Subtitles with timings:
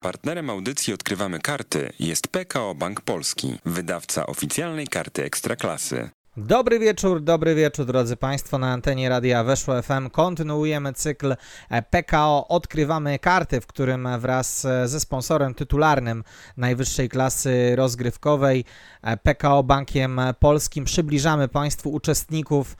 [0.00, 6.10] Partnerem audycji Odkrywamy Karty jest PKO Bank Polski, wydawca oficjalnej karty Ekstraklasy.
[6.46, 10.10] Dobry wieczór, dobry wieczór drodzy Państwo na antenie Radia Weszło FM.
[10.10, 11.36] Kontynuujemy cykl
[11.70, 16.24] e, PKO Odkrywamy Karty, w którym wraz e, ze sponsorem tytularnym
[16.56, 18.64] najwyższej klasy rozgrywkowej
[19.02, 22.76] e, PKO Bankiem Polskim przybliżamy Państwu uczestników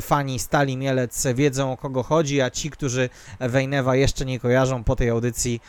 [0.00, 3.08] fani stali Mielec wiedzą o kogo chodzi, a ci, którzy
[3.40, 5.60] Wejnewa jeszcze nie kojarzą po tej audycji,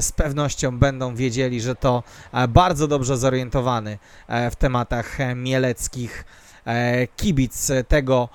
[0.00, 2.02] z pewnością będą wiedzieli, że to
[2.48, 3.98] bardzo dobrze zorientowany zorientowany
[4.28, 6.24] e, w tematach e, mieleckich
[6.64, 8.28] e, kibic tego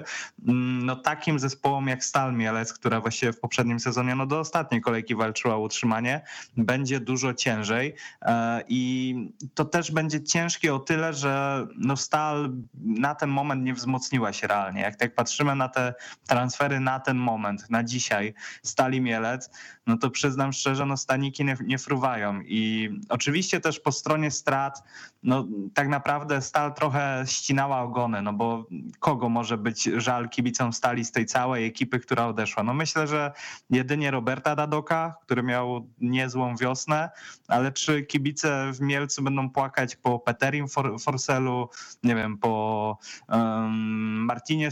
[0.48, 4.82] mm, no takim zespołom jak Stal Mielec, która właściwie w poprzednim sezonie no do ostatniej
[4.82, 6.22] kolejki walczyła o utrzymanie,
[6.58, 9.16] będzie dużo ciężej e, i
[9.54, 12.54] to też będzie ciężkie o tyle, że no Stal
[12.84, 14.82] na ten moment nie wzmocniła wzmocniła się realnie.
[14.82, 15.94] Jak tak patrzymy na te
[16.28, 18.34] transfery na ten moment, na dzisiaj,
[18.64, 19.50] Stali Mielec,
[19.90, 22.42] no to przyznam szczerze, no staniki nie, nie fruwają.
[22.42, 24.84] I oczywiście też po stronie strat,
[25.24, 28.66] no tak naprawdę Stal trochę ścinała ogony, no bo
[29.00, 32.64] kogo może być żal kibicom Stali z tej całej ekipy, która odeszła?
[32.64, 33.32] No myślę, że
[33.70, 37.10] jedynie Roberta Dadoka, który miał niezłą wiosnę,
[37.48, 41.70] ale czy kibice w Mielcu będą płakać po Peterim For Forselu,
[42.04, 42.98] nie wiem, po
[43.30, 44.70] um, Martinie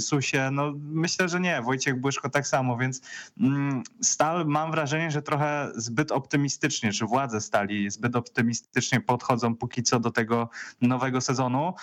[0.00, 1.62] Susie, no myślę, że nie.
[1.62, 3.00] Wojciech Błyszko tak samo, więc
[3.40, 9.82] mm, Stal mam wrażenie, że trochę zbyt optymistycznie, czy władze Stali zbyt optymistycznie podchodzą póki
[9.82, 10.48] co do tego
[10.80, 11.74] nowego sezonu.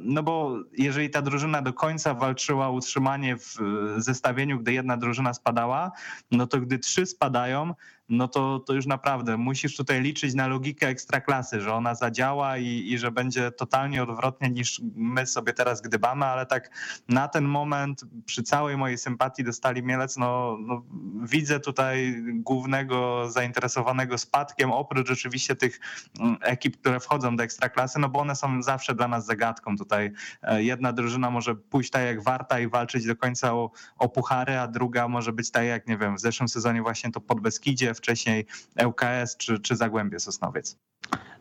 [0.00, 3.56] No bo jeżeli ta drużyna do końca walczyła utrzymanie w
[3.96, 5.92] zestawieniu, gdy jedna drużyna spadała,
[6.30, 7.74] no to gdy trzy spadają,
[8.08, 12.92] no to, to już naprawdę musisz tutaj liczyć na logikę ekstraklasy, że ona zadziała i,
[12.92, 16.70] i że będzie totalnie odwrotnie niż my sobie teraz gdybamy, ale tak
[17.08, 20.82] na ten moment przy całej mojej sympatii do Stali Mielec, no, no
[21.22, 25.80] widzę tutaj głównego zainteresowanego spadkiem, oprócz rzeczywiście tych
[26.20, 29.76] mm, ekip, które wchodzą do ekstraklasy, no bo one są zawsze dla nas zagadką.
[29.76, 30.12] Tutaj
[30.42, 34.58] e, jedna drużyna może pójść tak jak Warta i walczyć do końca o, o puchary,
[34.58, 37.95] a druga może być tak jak, nie wiem, w zeszłym sezonie właśnie to pod Beskidzie,
[37.96, 38.46] wcześniej
[38.86, 40.76] ŁKS czy, czy Zagłębie Sosnowiec.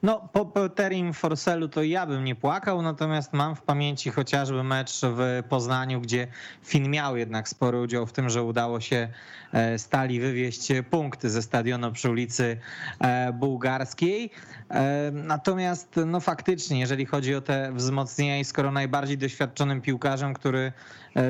[0.04, 5.02] No, po Terim Forselu to ja bym nie płakał, natomiast mam w pamięci chociażby mecz
[5.02, 6.28] w Poznaniu, gdzie
[6.64, 9.08] Fin miał jednak spory udział w tym, że udało się
[9.54, 12.58] e, Stali wywieźć punkty ze stadionu przy ulicy
[13.00, 14.32] e, Bułgarskiej.
[14.70, 20.72] E, natomiast no faktycznie, jeżeli chodzi o te wzmocnienia i skoro najbardziej doświadczonym piłkarzem, który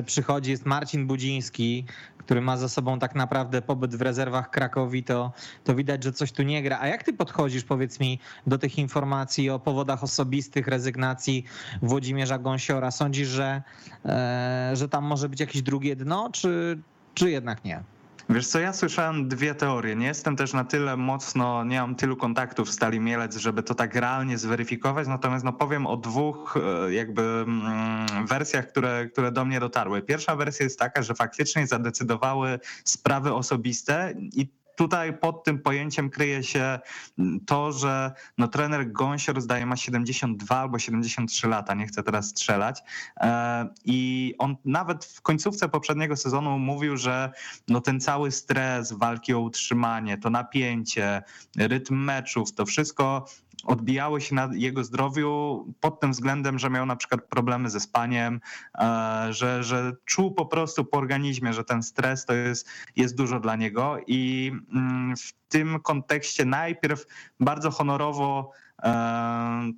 [0.05, 1.85] przychodzi, jest Marcin Budziński,
[2.25, 5.31] który ma za sobą tak naprawdę pobyt w rezerwach Krakowi, to,
[5.63, 6.79] to widać, że coś tu nie gra.
[6.81, 11.45] A jak ty podchodzisz, powiedz mi, do tych informacji o powodach osobistych rezygnacji
[11.81, 12.91] Włodzimierza Gąsiora?
[12.91, 13.61] Sądzisz, że,
[14.05, 16.79] e, że tam może być jakieś drugie dno, czy,
[17.13, 17.83] czy jednak nie?
[18.29, 19.95] Wiesz co, ja słyszałem dwie teorie.
[19.95, 23.75] Nie jestem też na tyle mocno, nie mam tylu kontaktów w Stali Mielec, żeby to
[23.75, 29.45] tak realnie zweryfikować, natomiast no powiem o dwóch e, jakby mm, wersjach, które, które do
[29.45, 30.01] mnie dotarły.
[30.01, 36.43] Pierwsza wersja jest taka, że faktycznie zadecydowały sprawy osobiste i tutaj pod tym pojęciem kryje
[36.43, 36.79] się
[37.45, 42.81] to, że no, trener Gąsior zdaje ma 72 albo 73 lata, nie chcę teraz strzelać.
[43.19, 47.31] E, I on nawet w końcówce poprzedniego sezonu mówił, że
[47.67, 51.23] no, ten cały stres, walki o utrzymanie, to napięcie,
[51.57, 53.25] rytm meczów, to wszystko
[53.65, 58.41] odbijały się na jego zdrowiu pod tym względem, że miał na przykład problemy ze spaniem,
[58.77, 63.39] e, że, że czuł po prostu po organizmie, że ten stres to jest, jest dużo
[63.39, 67.05] dla niego i mm, w tym kontekście najpierw
[67.39, 68.51] bardzo honorowo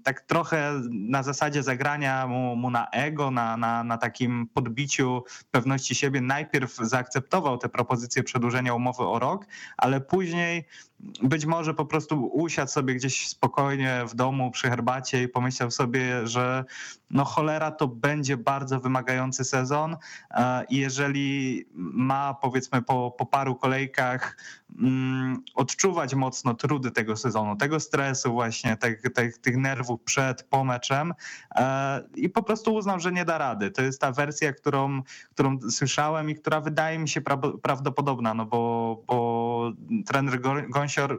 [0.03, 5.95] tak trochę na zasadzie zagrania mu, mu na ego, na, na, na takim podbiciu pewności
[5.95, 9.45] siebie, najpierw zaakceptował tę propozycję przedłużenia umowy o rok,
[9.77, 10.65] ale później
[10.99, 16.27] być może po prostu usiadł sobie gdzieś spokojnie w domu przy herbacie i pomyślał sobie,
[16.27, 16.65] że
[17.09, 19.97] no cholera to będzie bardzo wymagający sezon
[20.31, 24.37] e, i jeżeli ma powiedzmy po, po paru kolejkach
[24.79, 30.63] mm, odczuwać mocno trudy tego sezonu, tego stresu właśnie, tych, tych, tych nerwów przed, po
[30.63, 31.13] meczem
[31.55, 33.71] e, i po prostu uznał, że nie da rady.
[33.71, 35.01] To jest ta wersja, którą,
[35.31, 39.71] którą słyszałem i która wydaje mi się pra- prawdopodobna, no bo, bo
[40.05, 40.41] trener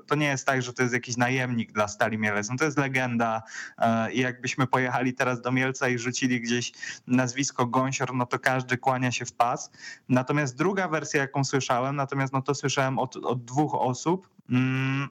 [0.06, 2.78] To nie jest tak, że to jest jakiś najemnik dla Stali Mielec, no to jest
[2.78, 3.42] legenda
[3.78, 6.72] e, i jakbyśmy pojechali teraz do Mielca i rzucili gdzieś
[7.06, 9.70] nazwisko Gąsior, no to każdy kłania się w pas.
[10.08, 15.08] Natomiast druga wersja, jaką słyszałem, natomiast no to słyszałem od, od dwóch osób, mm,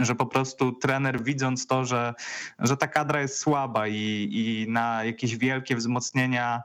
[0.00, 2.14] że po prostu trener widząc to, że,
[2.58, 6.62] że ta kadra jest słaba i, i na jakieś wielkie wzmocnienia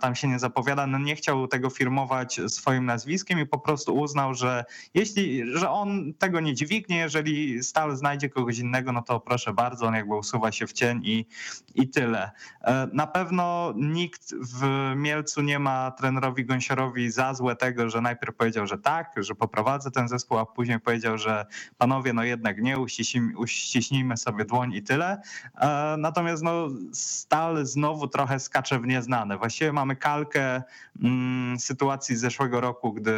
[0.00, 4.34] tam się nie zapowiada, no nie chciał tego firmować swoim nazwiskiem i po prostu uznał,
[4.34, 4.64] że
[4.94, 9.86] jeśli, że on tego nie dźwignie, jeżeli Stal znajdzie kogoś innego, no to proszę bardzo,
[9.86, 11.26] on jakby usuwa się w cień i,
[11.74, 12.30] i tyle.
[12.60, 18.36] E, na pewno nikt w Mielcu nie ma trenerowi Gąsiorowi za złe tego, że najpierw
[18.36, 21.46] powiedział, że tak, że poprowadzę ten zespół, a później powiedział, że
[21.78, 25.20] panowie, no jednak nie, uściśnijmy, uściśnijmy sobie dłoń i tyle.
[25.60, 30.62] E, natomiast no Stal znowu trochę skacze w nieznane Właściwie mamy kalkę
[31.02, 33.12] mm, sytuacji z zeszłego roku, gdy,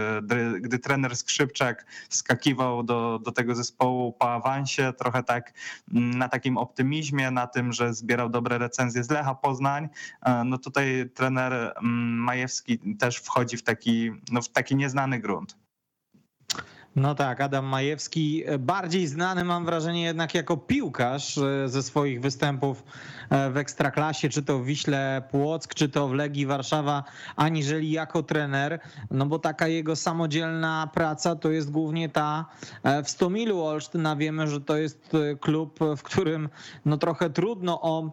[0.61, 5.53] gdy, trener Skrzypczak wskakiwał do, do tego zespołu po awansie, trochę tak
[5.95, 9.89] mm, na takim optymizmie, na tym, że zbierał dobre recenzje z Lecha Poznań.
[10.23, 15.62] E, no tutaj trener mm, Majewski też wchodzi w taki, no w taki nieznany grunt.
[16.97, 22.21] No tak, Adam Majewski, e, bardziej znany mam wrażenie jednak jako piłkarz e, ze swoich
[22.21, 22.85] występów
[23.31, 27.05] e, w Ekstraklasie, czy to w Wiśle Płock, czy to w Legii Warszawa,
[27.37, 28.81] aniżeli jako trener,
[29.11, 32.44] no bo taka jego samodzielna praca to jest głównie ta
[33.05, 34.17] w Stomilu Olsztyna.
[34.17, 36.49] Wiemy, że to jest klub, w którym
[36.85, 38.11] no trochę trudno o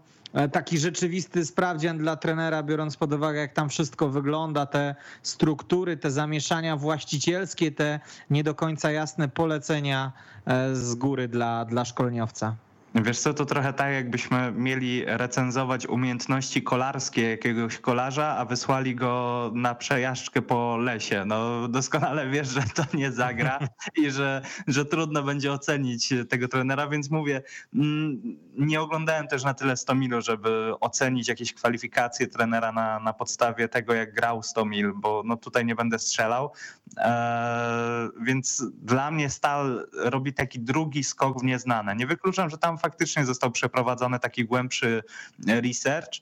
[0.51, 6.11] taki rzeczywisty sprawdzian dla trenera, biorąc pod uwagę, jak tam wszystko wygląda, te struktury, te
[6.11, 7.99] zamieszania właścicielskie, te
[8.29, 10.11] nie do końca jasne polecenia
[10.45, 12.55] e, z góry dla, dla szkoleniowca.
[12.95, 19.51] Wiesz co, to trochę tak, jakbyśmy mieli recenzować umiejętności kolarskie jakiegoś kolarza, a wysłali go
[19.55, 21.25] na przejażdżkę po lesie.
[21.25, 23.59] No doskonale wiesz, że to nie zagra
[23.97, 27.41] i że, że trudno będzie ocenić tego trenera, więc mówię,
[27.73, 28.21] mm,
[28.57, 33.67] nie oglądałem też na tyle 100 milu, żeby ocenić jakieś kwalifikacje trenera na, na podstawie
[33.67, 36.51] tego, jak grał 100 mil, bo no tutaj nie będę strzelał.
[36.97, 41.95] Eee, więc dla mnie Stal robi taki drugi skok w nieznane.
[41.95, 45.03] Nie wykluczam, że tam faktycznie został przeprowadzony taki głębszy
[45.47, 46.13] research.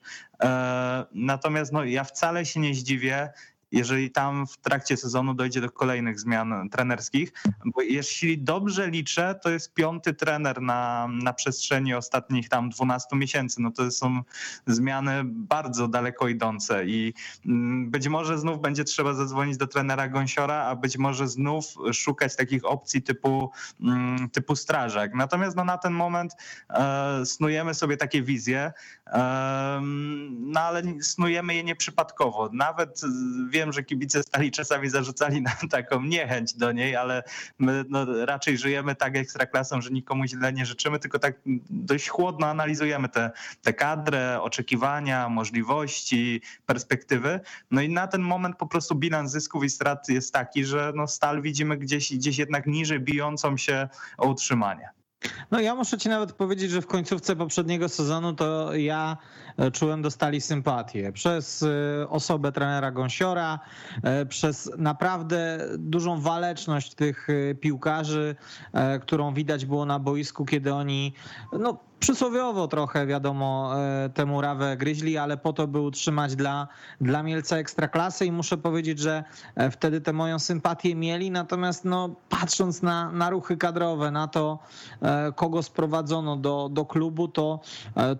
[0.44, 3.30] E, natomiast no, ja wcale się nie zdziwię,
[3.72, 7.34] jeżeli tam w trakcie sezonu dojdzie do kolejnych zmian trenerskich,
[7.66, 13.62] bo jeśli dobrze liczę, to jest piąty trener na, na przestrzeni ostatnich tam 12 miesięcy.
[13.62, 14.22] No to są
[14.68, 17.14] zmiany bardzo daleko idące i
[17.46, 22.36] mm, być może znów będzie trzeba zadzwonić do trenera Gąsiora, a być może znów szukać
[22.36, 25.14] takich opcji typu, mm, typu strażak.
[25.16, 26.34] Natomiast no, na ten moment
[26.70, 28.74] e, snujemy sobie takie wizje,
[29.08, 29.82] e,
[30.30, 32.50] no ale snujemy je nieprzypadkowo.
[32.54, 33.02] Nawet
[33.50, 37.24] wiem, wiem, że kibice Stali czasami zarzucali nam taką niechęć do niej, ale
[37.60, 41.36] my no, raczej żyjemy tak ekstraklasą, że nikomu źle nie życzymy, tylko tak
[41.70, 43.32] dość chłodno analizujemy te,
[43.62, 47.40] te kadrę, oczekiwania, możliwości, perspektywy.
[47.72, 51.08] No i na ten moment po prostu bilans zysków i strat jest taki, że no
[51.08, 54.90] Stal widzimy gdzieś, gdzieś jednak niżej bijącą się o utrzymanie.
[55.52, 59.18] No ja muszę ci nawet powiedzieć, że w końcówce poprzedniego sezonu to ja
[59.74, 63.60] czułem dostali sympatię przez e, osobę trenera Gąsiora,
[64.04, 67.28] e, przez naprawdę dużą waleczność tych
[67.60, 68.36] piłkarzy,
[69.02, 71.14] którą widać było na boisku, kiedy oni
[71.60, 76.68] no, przysłowiowo trochę, wiadomo, e, tę murawę gryźli, ale po to, by utrzymać dla,
[77.02, 78.26] dla Mielca Ekstraklasy.
[78.26, 79.24] I muszę powiedzieć, że
[79.56, 84.60] e, wtedy tę moją sympatię mieli, natomiast no, patrząc na, na ruchy kadrowe, na to,
[85.02, 87.60] e, kogo sprowadzono do, do klubu, to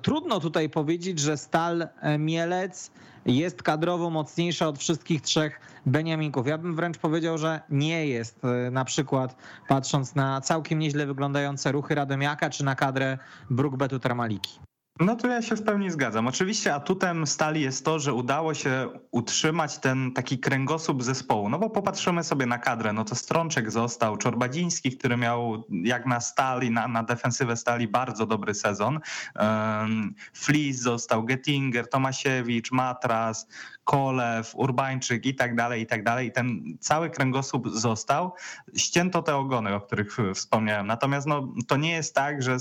[0.02, 1.88] trudno tutaj powiedzieć, że Stal
[2.20, 2.92] Mielec
[3.28, 6.48] jest kadrowo mocniejsza od wszystkich trzech Beniaminków.
[6.48, 9.36] Ja bym wręcz powiedział, że nie jest, e, na przykład
[9.68, 13.18] patrząc na całkiem nieźle wyglądające ruchy Radomiaka czy na kadrę
[13.50, 14.67] Brookbetu Termaliki.
[15.00, 16.28] No to ja się w pełni zgadzam.
[16.28, 21.50] Oczywiście atutem Stali jest to, że udało się utrzymać ten taki kręgosłup zespołu.
[21.50, 26.20] No bo popatrzymy sobie na kadrę, no to Strączek został, Czorbadziński, który miał jak na
[26.20, 29.00] Stali, na, na defensywę Stali bardzo dobry sezon.
[29.36, 33.48] Um, Flis został, Gettinger, Tomasiewicz, Matras,
[33.84, 36.32] Kolew, Urbańczyk i tak dalej, i tak dalej.
[36.32, 38.34] Ten cały kręgosłup został.
[38.76, 40.88] Ścięto te ogony, o których wspomniałem.
[40.88, 42.58] Natomiast no, to nie jest tak, że,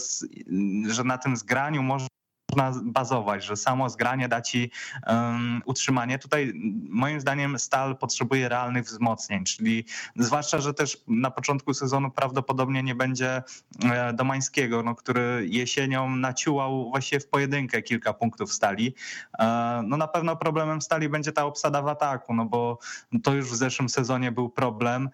[0.89, 2.09] że na tym zgraniu można
[2.53, 4.71] można bazować, że samo zgranie da ci
[5.07, 6.19] um, utrzymanie.
[6.19, 6.53] Tutaj
[6.89, 9.85] moim zdaniem Stal potrzebuje realnych wzmocnień, czyli
[10.17, 13.43] zwłaszcza, że też na początku sezonu prawdopodobnie nie będzie
[13.85, 18.95] e, Domańskiego, no, który jesienią naciułał właściwie w pojedynkę kilka punktów Stali.
[19.39, 22.79] E, no na pewno problemem Stali będzie ta obsada w ataku, no bo
[23.23, 25.11] to już w zeszłym sezonie był problem.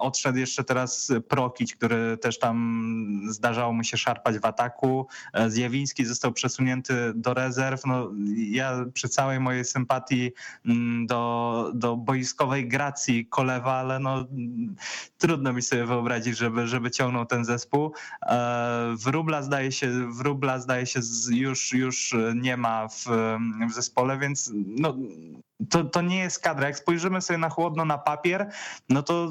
[0.00, 2.98] Odszedł jeszcze teraz Prokić, który też tam
[3.28, 5.06] zdarzało mu się szarpać w ataku.
[5.32, 7.84] E, Zjawiński został przesunięty przesunięty do rezerw.
[7.84, 10.32] No, ja przy całej mojej sympatii
[10.66, 14.26] mm, do, do boiskowej gracji Kolewa, ale no,
[15.18, 17.92] trudno mi sobie wyobrazić, żeby, żeby ciągnął ten zespół.
[18.22, 21.00] E, Wróbla zdaje się, Wróbla zdaje się
[21.30, 23.04] już, już nie ma w,
[23.70, 24.96] w zespole, więc no,
[25.70, 26.66] to, to nie jest kadra.
[26.66, 28.50] Jak spojrzymy sobie na chłodno na papier,
[28.88, 29.28] no to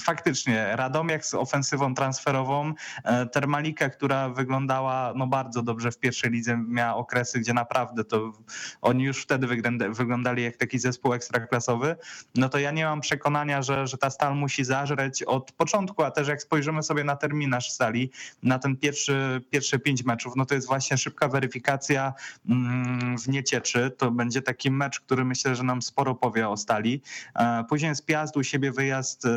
[0.00, 6.56] faktycznie Radomiak z ofensywą transferową, e, Termalika, która wyglądała no bardzo dobrze w pierwszej lidze,
[6.68, 8.32] miała okresy, gdzie naprawdę to
[8.80, 9.46] oni już wtedy
[9.90, 11.96] wyglądali jak taki zespół ekstraklasowy,
[12.34, 16.10] no to ja nie mam przekonania, że, że ta stal musi zażreć od początku, a
[16.10, 18.10] też jak spojrzymy sobie na terminarz sali,
[18.42, 22.12] na ten pierwszy, pierwsze pięć meczów, no to jest właśnie szybka weryfikacja
[22.48, 23.90] mm, w Niecieczy.
[23.98, 27.02] To będzie taki mecz, który myślę, że nam sporo powie o Stali.
[27.34, 29.28] E, później z Piazdu u siebie wyjazd e,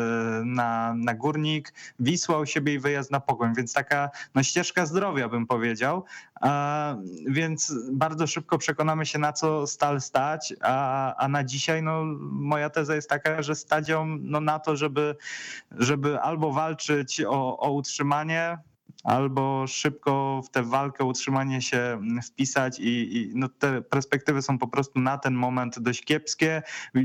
[0.46, 5.30] na, na Górnik, Wisła u siebie i wyjazd na Pogoń, więc taka no, ścieżka zdrowia
[5.30, 6.06] bym powiedział.
[6.44, 12.04] E, więc bardzo szybko przekonamy się na co Stal stać, a, a na dzisiaj no,
[12.32, 15.16] moja teza jest taka, że stadzią no, na to, żeby,
[15.72, 18.58] żeby albo walczyć o, o utrzymanie,
[19.03, 24.67] albo szybko w tę walkę utrzymanie się wpisać i, i, no te perspektywy są po
[24.67, 26.62] prostu na ten moment dość kiepskie.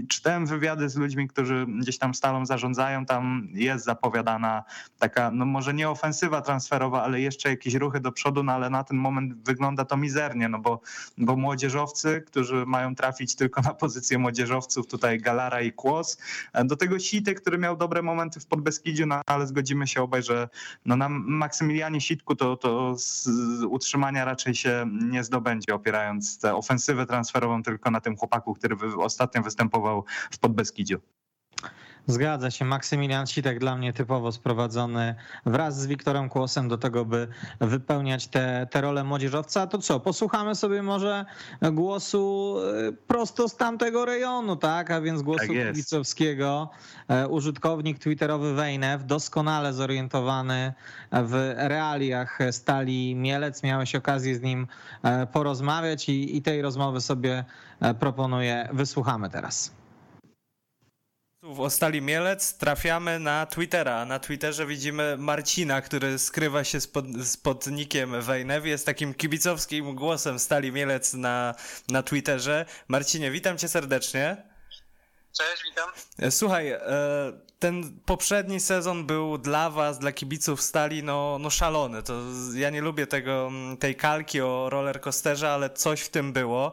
[0.09, 4.65] Czytałem wywiady z ludźmi, którzy gdzieś tam stalą zarządzają, tam jest zapowiadana
[4.99, 8.85] taka, no może nie ofensywa transferowa, ale jeszcze jakieś ruchy do przodu, no ale na
[8.85, 10.81] ten moment wygląda to mizernie, no bo,
[11.19, 16.19] bo młodzieżowcy, którzy mają trafić tylko na pozycję młodzieżowców, tutaj Galara i Kłos,
[16.65, 20.49] do tego Sity, który miał dobre momenty w Podbeskidziu, no ale zgodzimy się obaj, że
[20.85, 23.29] no na Maksymilianie Janie Sitku to, to z
[23.69, 29.43] utrzymania raczej się nie zdobędzie, opierając tę ofensywę transferową tylko na tym chłopaku, który ostatnio
[29.43, 31.01] występował w Podbeskidziu.
[32.07, 32.65] Zgadza się.
[32.65, 35.15] Maksymilian Sitek dla mnie typowo sprowadzony
[35.47, 37.29] wraz z Wiktorem Kłosem do tego, by
[37.61, 39.67] wypełniać te, te role młodzieżowca.
[39.67, 41.25] To co, posłuchamy sobie może
[41.73, 42.57] głosu
[42.89, 44.91] y, prosto z tamtego rejonu, tak?
[44.91, 46.71] A więc głosu tak kibicowskiego.
[47.09, 50.73] E, użytkownik twitterowy Wejnew, doskonale zorientowany
[51.13, 53.63] w realiach stali Mielec.
[53.63, 54.67] Miałeś okazję z nim
[55.03, 57.45] e, porozmawiać i, i tej rozmowy sobie
[57.81, 58.69] e, proponuję.
[58.73, 59.86] Wysłuchamy teraz
[61.55, 64.05] w Ostali Mielec trafiamy na Twittera.
[64.05, 67.05] Na Twitterze widzimy Marcina, który skrywa się spod,
[67.43, 68.67] pod nikiem Wejnew.
[68.67, 71.55] Jest takim kibicowskim głosem Stali Mielec na,
[71.89, 72.67] na Twitterze.
[72.89, 74.37] Marcinie, witam cię serdecznie.
[75.33, 75.91] Cześć, witam.
[76.19, 76.81] E, Słuchaj, e,
[77.67, 82.03] ten poprzedni sezon był dla was, dla kibiców Stali, no, no szalony.
[82.03, 82.23] To
[82.55, 86.73] ja nie lubię tego, mm, tej kalki o rollercoasterze, ale coś w tym było.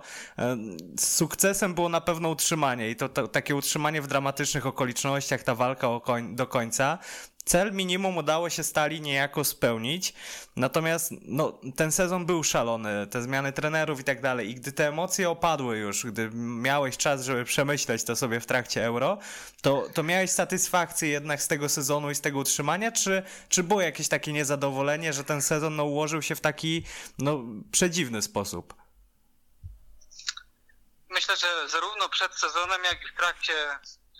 [1.00, 5.88] Sukcesem było na pewno utrzymanie i to, to takie utrzymanie w dramatycznych okolicznościach, ta walka
[6.04, 6.98] koń, do końca.
[7.46, 10.14] Cel minimum udało się Stali niejako spełnić,
[10.56, 14.50] natomiast no, ten sezon był szalony, te zmiany trenerów i tak dalej.
[14.50, 18.86] I gdy te emocje opadły już, gdy miałeś czas, żeby przemyśleć to sobie w trakcie
[18.86, 19.18] euro,
[19.62, 23.82] to, to miałeś satysfakcję jednak z tego sezonu i z tego utrzymania, czy, czy było
[23.82, 26.86] jakieś takie niezadowolenie, że ten sezon no, ułożył się w taki
[27.18, 28.74] no, przedziwny sposób?
[31.10, 33.54] Myślę, że zarówno przed sezonem, jak i w trakcie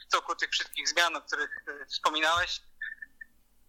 [0.08, 2.62] w toku tych wszystkich zmian, o których e, wspominałeś,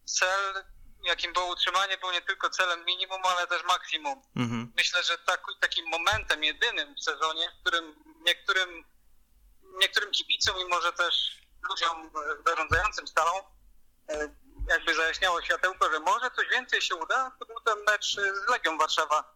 [0.05, 0.65] cel,
[1.03, 4.23] jakim było utrzymanie, był nie tylko celem minimum, ale też maksimum.
[4.37, 4.73] Mhm.
[4.77, 7.95] Myślę, że tak, takim momentem jedynym w sezonie, w którym
[8.27, 8.85] niektórym,
[9.63, 12.11] niektórym kibicom i może też ludziom
[12.47, 13.33] zarządzającym stalą
[14.09, 14.35] e,
[14.69, 18.79] jakby zajaśniało światełko, że może coś więcej się uda, to był ten mecz z Legią
[18.79, 19.35] Warszawa.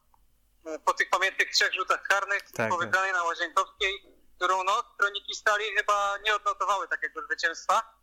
[0.66, 2.87] E, Po tych pamiętnych trzech rzutach karnych Tak, po tak.
[2.87, 4.02] wygranej na Łazienkowskiej,
[4.37, 7.94] którą no, kroniki Stali chyba nie odnotowały takiego zwycięstwa.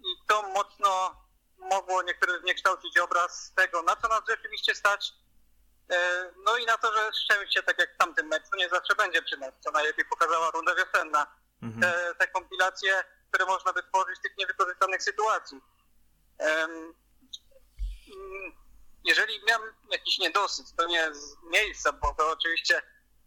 [0.00, 1.21] I to mocno
[1.70, 5.12] mogło niektórych zniekształcić obraz tego, na co nas rzeczywiście stać.
[5.92, 9.22] E, No i na to, że szczęście, tak jak w tamtym meczu, nie zawsze będzie
[9.22, 11.26] przy nas, co najlepiej pokazała runda wiosenna.
[11.62, 11.82] Mhm.
[11.82, 15.60] Te, te kompilacje, które można by tworzyć z tych niewykorzystanych sytuacji.
[16.38, 16.94] Mm,
[19.04, 22.82] Jeżeli miałem jakiś niedosyt, to nie z miejsca, bo to oczywiście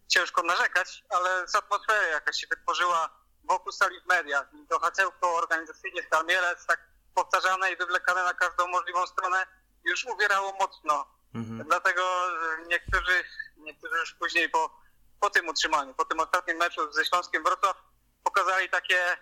[0.08, 3.10] ciężko narzekać, ale z atmosfery jakaś się wytworzyła
[3.44, 4.48] wokół stali w mediach.
[4.70, 6.80] To hacełko organizacyjnie Stal Mielec, tak
[7.16, 9.46] powtarzane i wywlekane na każdą możliwą stronę,
[9.84, 11.06] już uwierało mocno.
[11.36, 11.64] Mhm.
[11.68, 12.02] Dlatego
[12.42, 13.24] że niektórzy,
[13.58, 14.80] niektórzy już później po,
[15.20, 17.78] po tym utrzymaniu, po tym ostatnim meczu ze Śląskiem Wrocław
[18.24, 19.18] pokazali takie,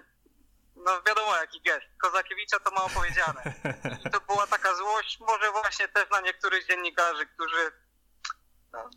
[0.75, 1.87] no wiadomo jaki gest.
[2.01, 3.53] Kozakiewicza to ma opowiedziane.
[4.05, 7.71] I to była taka złość, może właśnie też na niektórych dziennikarzy, którzy,
[8.71, 8.89] no,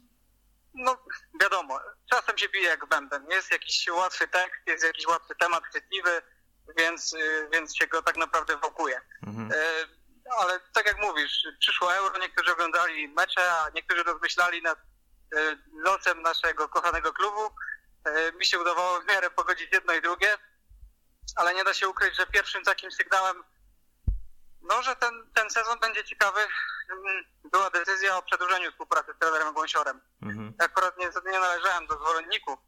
[0.75, 0.97] no
[1.41, 3.27] wiadomo, czasem się bije jak bęben.
[3.31, 6.23] Jest jakiś łatwy tekst, jest jakiś łatwy temat chwytliwy,
[6.79, 9.01] więc, y, więc się go tak naprawdę wokuje.
[9.27, 9.53] Mhm.
[9.53, 9.87] E,
[10.39, 16.23] Ale tak jak mówisz, przyszło euro, niektórzy oglądali mecze, a niektórzy rozmyślali nad e, losem
[16.23, 17.51] naszego kochanego klubu.
[18.39, 20.39] Mi się udawało w miarę pogodzić jedno i drugie,
[21.37, 23.45] ale nie da się ukryć, że pierwszym takim sygnałem,
[24.63, 26.41] no, że ten, ten sezon będzie ciekawy,
[26.91, 30.01] mm, była decyzja o przedłużeniu współpracy z trenerem Gąsiorem.
[30.23, 30.55] Mhm.
[30.61, 32.59] Ja akurat niestety nie należałem do zwolenników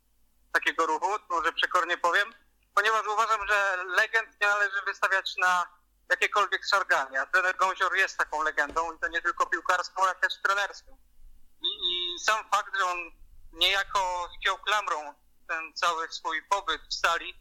[0.53, 2.35] takiego ruchu, może przekornie powiem,
[2.79, 5.67] ponieważ uważam, że legend nie należy wystawiać na
[6.11, 10.33] jakiekolwiek szarganie, a trener Gąsior jest taką legendą i to nie tylko piłkarską, ale też
[10.43, 10.99] trenerską.
[11.63, 12.99] I, I sam fakt, że on
[13.53, 15.15] niejako wziął klamrą
[15.49, 17.35] ten cały swój pobyt w stali,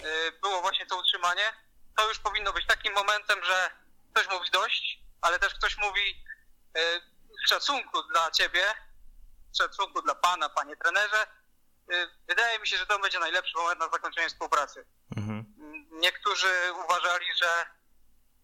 [0.00, 1.52] y, było właśnie to utrzymanie,
[1.96, 3.70] to już powinno być takim momentem, że
[4.12, 6.24] ktoś mówi dość, ale też ktoś mówi
[6.78, 7.00] y,
[7.44, 8.74] w szacunku dla ciebie,
[9.58, 11.26] szacunku dla pana, panie trenerze,
[12.28, 14.86] wydaje mi się, że to będzie najlepszy moment na zakończenie współpracy.
[15.16, 15.44] Mhm.
[15.90, 17.66] Niektórzy uważali, że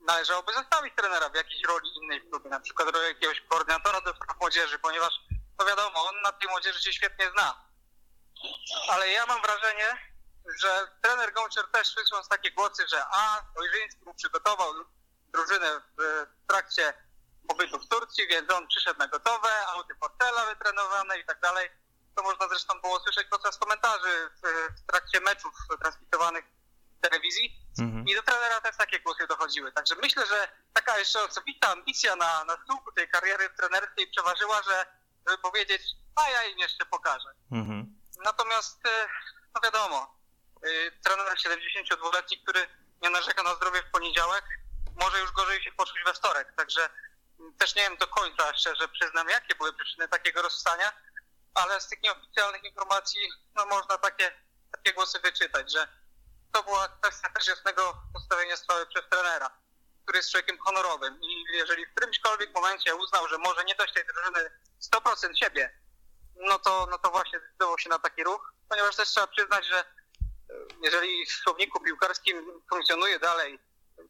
[0.01, 4.15] należałoby zostawić trenera w jakiejś roli innej w klubie, na przykład roli jakiegoś koordynatora do
[4.15, 5.15] spraw młodzieży, ponieważ,
[5.59, 7.65] no wiadomo, on na tej młodzieży się świetnie zna.
[8.89, 10.15] Ale ja mam wrażenie,
[10.63, 14.73] że trener Gączer też słysząc takie głosy, że a, Ojrzyński mu przygotował
[15.33, 16.95] drużynę w trakcie
[17.49, 21.71] pobytu w Turcji, więc on przyszedł na gotowe, auty Portela wytrenowane i tak dalej.
[22.17, 26.45] To można zresztą było słyszeć podczas komentarzy w, w trakcie meczów transmitowanych
[26.99, 27.57] w telewizji.
[27.79, 28.09] Mhm.
[28.09, 29.73] I do trenera też takie głosy dochodziły.
[29.73, 34.87] Także myślę, że taka jeszcze osobista ambicja na, na schyłku tej kariery trenerskiej przeważyła, że
[35.29, 35.83] żeby powiedzieć,
[36.17, 37.29] a ja im jeszcze pokażę.
[37.53, 38.01] Mhm.
[38.25, 39.09] Natomiast, e,
[39.55, 40.17] no wiadomo,
[40.63, 42.67] e, trener 72-letni, który
[43.03, 44.45] nie narzeka na zdrowie w poniedziałek,
[44.97, 46.53] może już gorzej się poczuć we wtorek.
[46.57, 46.89] Także
[47.59, 50.93] też nie wiem do końca, szczerze przyznam, jakie były przyczyny takiego rozstania,
[51.55, 53.21] ale z tych nieoficjalnych informacji
[53.55, 54.33] no, można takie,
[54.73, 55.89] takie głosy wyczytać, że
[56.53, 59.51] to była kwestia też jasnego postawienia sprawy przez trenera,
[60.03, 61.21] który jest człowiekiem honorowym.
[61.23, 64.51] I jeżeli w którymśkolwiek momencie uznał, że może nie dać tej drużyny
[64.95, 65.81] 100% siebie,
[66.37, 69.79] no to, no to właśnie zdecydował się na taki ruch, ponieważ też trzeba przyznać, że
[69.79, 69.85] e,
[70.83, 73.59] jeżeli w słowniku piłkarskim funkcjonuje dalej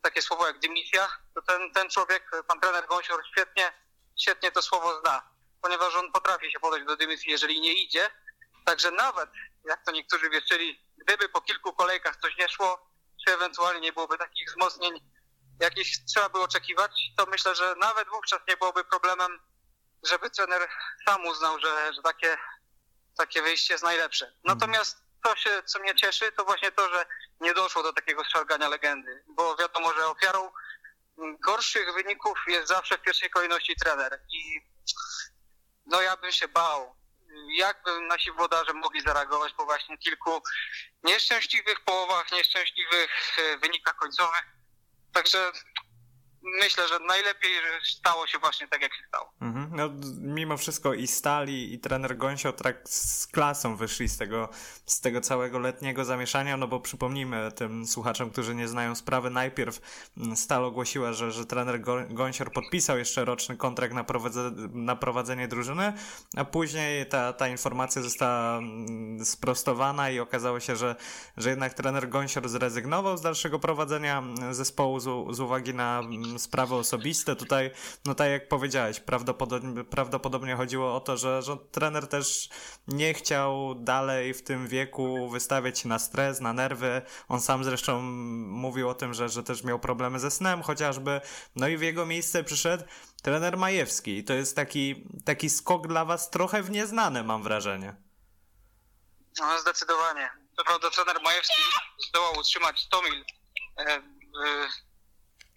[0.02, 3.72] takie słowo jak dymisja, to ten, ten człowiek, pan trener Gąsior świetnie,
[4.16, 5.33] świetnie to słowo zna,
[5.64, 8.10] ponieważ on potrafi się podać do dymisji, jeżeli nie idzie.
[8.64, 9.30] Także nawet,
[9.64, 12.90] jak to niektórzy wierzyli, gdyby po kilku kolejkach coś nie szło,
[13.24, 15.00] czy ewentualnie nie byłoby takich wzmocnień,
[15.60, 19.40] jakieś trzeba by oczekiwać, to myślę, że nawet wówczas nie byłoby problemem,
[20.02, 20.68] żeby trener
[21.08, 22.36] sam uznał, że, że takie,
[23.16, 24.32] takie wyjście jest najlepsze.
[24.44, 27.06] Natomiast to się, co mnie cieszy, to właśnie to, że
[27.40, 30.50] nie doszło do takiego szargania legendy, bo wiadomo, że ofiarą
[31.40, 34.60] gorszych wyników jest zawsze w pierwszej kolejności trener i
[35.86, 36.96] no ja bym się bał,
[37.56, 40.42] jakby nasi włodarze mogli zareagować po właśnie kilku
[41.02, 44.44] nieszczęśliwych połowach, nieszczęśliwych e, wynikach końcowych.
[45.12, 45.52] Także
[46.44, 49.32] myślę, że najlepiej że stało się właśnie tak, jak się stało.
[49.40, 49.70] Mhm.
[49.72, 54.48] No, mimo wszystko i Stali, i trener Gąsio tak z klasą wyszli z tego,
[54.86, 59.80] z tego całego letniego zamieszania, no bo przypomnijmy tym słuchaczom, którzy nie znają sprawy, najpierw
[60.16, 61.80] mm, Stal ogłosiła, że, że trener
[62.10, 65.92] Gąsior podpisał jeszcze roczny kontrakt na, prowadzenie, na prowadzenie drużyny,
[66.36, 70.96] a później ta, ta informacja została mm, sprostowana i okazało się, że,
[71.36, 76.02] że jednak trener Gąsior zrezygnował z dalszego prowadzenia mm, zespołu z, z uwagi na
[76.38, 77.36] sprawy osobiste.
[77.36, 77.70] Tutaj,
[78.04, 82.48] no tak jak powiedziałeś, prawdopodobnie, prawdopodobnie chodziło o to, że, że trener też
[82.88, 87.02] nie chciał dalej w tym wieku wystawiać się na stres, na nerwy.
[87.28, 88.00] On sam zresztą
[88.46, 91.20] mówił o tym, że, że też miał problemy ze snem chociażby.
[91.56, 92.84] No i w jego miejsce przyszedł
[93.22, 94.18] trener Majewski.
[94.18, 97.94] I to jest taki, taki skok dla was trochę w nieznane, mam wrażenie.
[99.38, 100.30] No, zdecydowanie.
[100.56, 101.62] To prawda, trener Majewski
[102.08, 103.24] zdołał utrzymać 100 mil
[103.78, 104.02] e,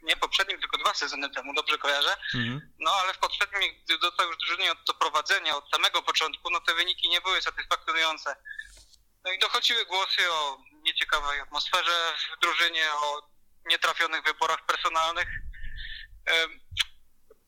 [0.08, 2.18] nie poprzednim, tylko dwa sezony temu, dobrze kojarzę.
[2.36, 2.74] Mhm.
[2.80, 6.76] No ale w poprzednim, gdy dostał już drużynie od prowadzenia od samego początku, no te
[6.76, 8.36] wyniki nie były satysfakcjonujące.
[9.26, 13.30] No i dochodziły głosy o nieciekawej atmosferze w drużynie, o
[13.66, 15.28] nietrafionych wyborach personalnych.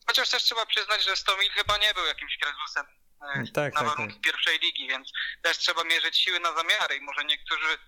[0.06, 2.86] Chociaż też trzeba przyznać, że Stomil chyba nie był jakimś krezusem
[3.22, 4.22] e, tak, na tak, warunki tak.
[4.22, 7.78] pierwszej ligi, więc też trzeba mierzyć siły na zamiary i może niektórzy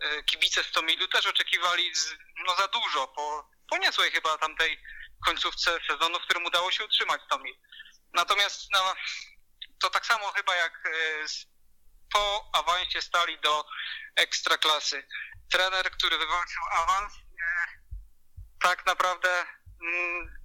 [0.00, 2.14] e, kibice Stomilu też oczekiwali z,
[2.46, 4.82] no za dużo po po niezłej chyba tamtej
[5.24, 7.56] końcówce sezonu, w którym udało się utrzymać Tomil.
[8.14, 8.94] Natomiast no,
[9.80, 10.90] to tak samo chyba jak e,
[12.12, 13.64] po awansie stali do
[14.16, 15.06] ekstraklasy.
[15.52, 17.66] Trener, który wywalczył awans, e,
[18.60, 19.46] tak naprawdę
[19.82, 20.36] mm,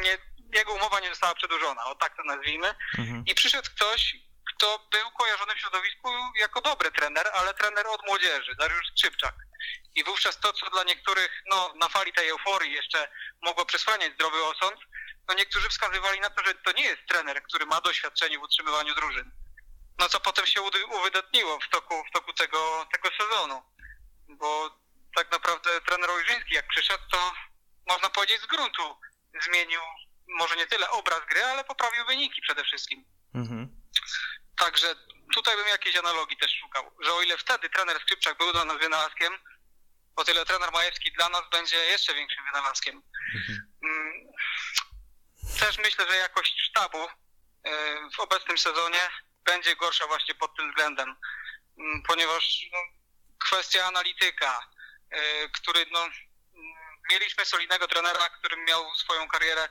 [0.00, 0.18] nie,
[0.54, 2.74] jego umowa nie została przedłużona, o tak to nazwijmy.
[2.98, 3.24] Mhm.
[3.26, 4.16] I przyszedł ktoś,
[4.54, 6.08] kto był kojarzony w środowisku
[6.40, 9.34] jako dobry trener, ale trener od młodzieży, Dariusz Skrzypczak.
[9.94, 13.08] I wówczas to, co dla niektórych no, na fali tej euforii jeszcze
[13.42, 14.80] mogło przesłaniać zdrowy osąd,
[15.28, 18.94] no niektórzy wskazywali na to, że to nie jest trener, który ma doświadczenie w utrzymywaniu
[18.94, 19.30] drużyn.
[19.98, 20.62] No co potem się
[21.00, 23.62] uwydatniło w toku, w toku tego, tego sezonu.
[24.28, 24.78] Bo
[25.14, 27.32] tak naprawdę trener Ojrzyński jak przyszedł, to
[27.86, 28.96] można powiedzieć z gruntu
[29.44, 29.80] zmienił
[30.28, 33.04] może nie tyle obraz gry, ale poprawił wyniki przede wszystkim.
[33.34, 33.77] Mhm.
[34.58, 34.94] Także
[35.34, 38.78] tutaj bym jakiejś analogii też szukał, że o ile wtedy trener Skrzypczak był dla nas
[38.78, 39.38] wynalazkiem,
[40.16, 43.02] o tyle trener Majewski dla nas będzie jeszcze większym wynalazkiem.
[43.34, 43.72] Mhm.
[43.82, 44.26] Mm,
[45.60, 47.10] też myślę, że jakość sztabu e,
[48.16, 49.10] w obecnym sezonie
[49.44, 51.16] będzie gorsza właśnie pod tym względem,
[51.78, 52.78] mm, ponieważ no,
[53.38, 54.70] kwestia analityka,
[55.10, 56.14] e, który no, mm,
[57.10, 59.68] mieliśmy solidnego trenera, który miał swoją karierę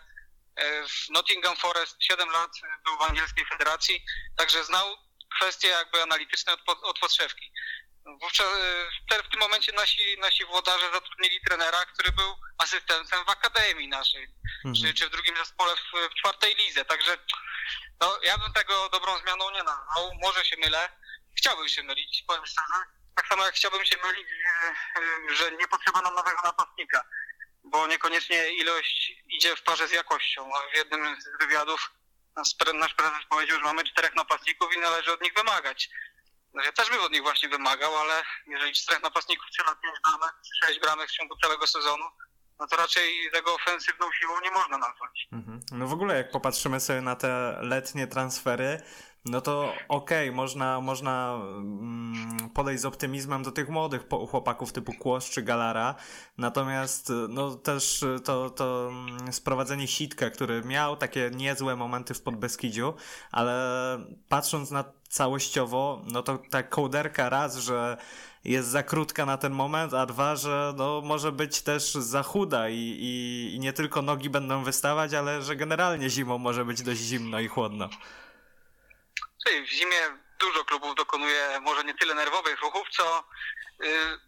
[0.90, 2.52] w Nottingham Forest 7 lat,
[2.86, 4.06] był w angielskiej federacji,
[4.38, 4.98] także znał
[5.36, 7.52] kwestie jakby analityczne od, od podszewki.
[8.22, 8.48] Wówczas
[9.12, 14.28] e, w tym momencie nasi, nasi włodarze zatrudnili trenera, który był asystentem w akademii naszej,
[14.66, 14.76] mhm.
[14.76, 16.86] czy, czy w drugim zespole w, w czwartej lidze.
[16.86, 17.18] Także
[18.02, 20.12] no, ja bym tego dobrą zmianą nie nazwał.
[20.22, 20.90] Może się mylę.
[21.38, 22.84] Chciałbym się mylić, powiem szczerze.
[23.16, 27.06] Tak samo jak chciałbym się mylić, że, że nie potrzeba nam nowego napastnika,
[27.72, 30.50] bo niekoniecznie ilość idzie w parze z jakością.
[30.74, 31.92] W jednym z wywiadów
[32.74, 35.90] nasz prezes powiedział, że mamy czterech napastników i należy od nich wymagać.
[36.54, 40.34] No ja też bym od nich właśnie wymagał, ale jeżeli czterech napastników strzela pięć bramek,
[40.64, 42.06] sześć bramek w ciągu całego sezonu,
[42.60, 45.28] no to raczej tego ofensywną siłą nie można nazwać.
[45.32, 45.60] Mhm.
[45.72, 48.82] No w ogóle jak popatrzymy sobie na te letnie transfery,
[49.26, 54.94] no to okej, okay, można, można mm, podejść z optymizmem do tych młodych chłopaków typu
[54.94, 55.96] Kłosz czy Galara,
[56.38, 62.94] natomiast no też to, to mm, sprowadzenie Sitka, który miał takie niezłe momenty w Podbeskidziu,
[63.32, 63.54] ale
[64.30, 67.98] patrząc na całościowo, no to ta kołderka raz, że
[68.44, 72.70] jest za krótka na ten moment, a dwa, że no, może być też za chuda
[72.70, 77.02] i, i, i nie tylko nogi będą wystawać, ale że generalnie zimą może być dość
[77.02, 77.90] zimno i chłodno.
[79.46, 83.24] W zimie dużo klubów dokonuje może nie tyle nerwowych ruchów, co
[83.80, 84.20] yy,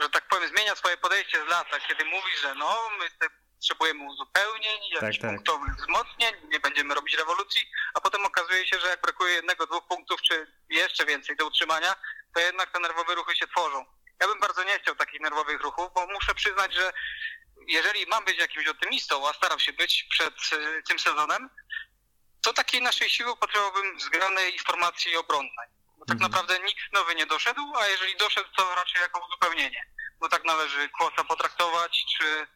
[0.00, 3.28] że tak powiem zmienia swoje podejście z lata, kiedy mówi, że no my te
[3.64, 5.30] potrzebujemy uzupełnień, jakichś tak, tak.
[5.30, 7.62] punktowych wzmocnień, nie będziemy robić rewolucji,
[7.94, 11.94] a potem okazuje się, że jak brakuje jednego, dwóch punktów, czy jeszcze więcej do utrzymania,
[12.34, 13.84] to jednak te nerwowe ruchy się tworzą.
[14.20, 16.92] Ja bym bardzo nie chciał takich nerwowych ruchów, bo muszę przyznać, że
[17.66, 21.50] jeżeli mam być jakimś optymistą, a staram się być przed y, tym sezonem,
[22.44, 25.68] to takiej naszej siły potrzebowałbym zgranej informacji obronnej.
[25.98, 26.30] Bo tak mhm.
[26.30, 29.86] naprawdę nikt nowy nie doszedł, a jeżeli doszedł, to raczej jako uzupełnienie.
[30.20, 32.46] bo tak należy Kłosa potraktować, czy,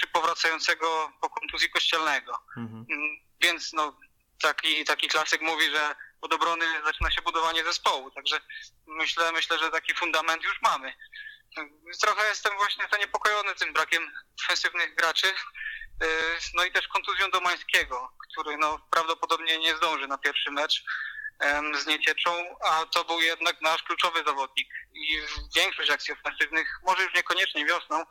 [0.00, 2.38] czy powracającego po kontuzji kościelnego.
[2.56, 2.86] Mhm.
[2.90, 3.96] Mm, więc no,
[4.40, 8.40] taki, taki klasyk mówi, że od obrony zaczyna się budowanie zespołu, także
[8.86, 10.94] myślę, myślę, że taki fundament już mamy.
[12.00, 14.12] Trochę jestem właśnie zaniepokojony tym brakiem
[14.44, 16.06] ofensywnych graczy, y,
[16.54, 20.84] no i też kontuzją Domańskiego, który no, prawdopodobnie nie zdąży na pierwszy mecz
[21.74, 24.68] z niecieczą, a to był jednak nasz kluczowy zawodnik.
[24.94, 25.20] I
[25.56, 28.04] większość akcji ofensywnych, może już niekoniecznie wiosną,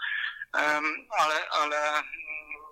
[1.17, 2.03] ale, ale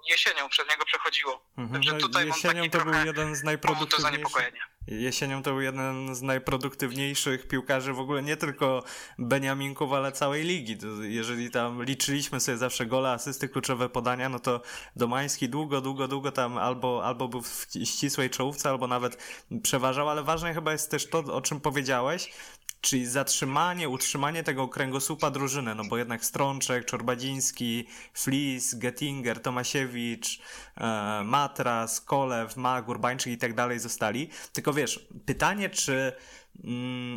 [0.10, 1.46] jesienią przez niego przechodziło.
[1.58, 1.74] Mhm.
[1.74, 4.54] Także no tutaj jesienią to był jeden z najproduktywniejszych.
[4.88, 8.84] Jesienią to był jeden z najproduktywniejszych piłkarzy w ogóle nie tylko
[9.18, 10.78] Beniaminków, ale całej ligi.
[11.02, 14.62] Jeżeli tam liczyliśmy sobie zawsze gole, asysty, kluczowe podania, no to
[14.96, 20.24] Domański długo, długo, długo tam albo, albo był w ścisłej czołówce, albo nawet przeważał, ale
[20.24, 22.34] ważne chyba jest też to, o czym powiedziałeś,
[22.82, 30.40] czyli zatrzymanie, utrzymanie tego kręgosłupa drużyny, no bo jednak Strączek, Czorbadziński, Flis, Gettinger, Tomasiewicz,
[30.78, 34.30] e, Matras, Kolew, Mag, Urbańczyk i tak dalej zostali.
[34.54, 36.14] Tylko wiesz, pytanie, czy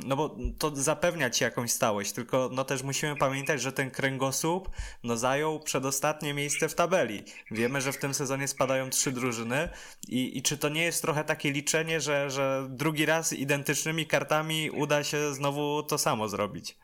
[0.05, 4.69] no bo to zapewnia ci jakąś stałość, tylko no też musimy pamiętać, że ten kręgosłup
[5.03, 7.25] no zajął przedostatnie miejsce w tabeli.
[7.51, 9.69] Wiemy, że w tym sezonie spadają trzy drużyny
[10.09, 14.71] i, i czy to nie jest trochę takie liczenie, że, że drugi raz identycznymi kartami
[14.71, 16.77] uda się znowu to samo zrobić?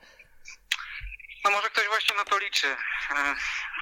[1.44, 2.76] No może ktoś właśnie na to liczy.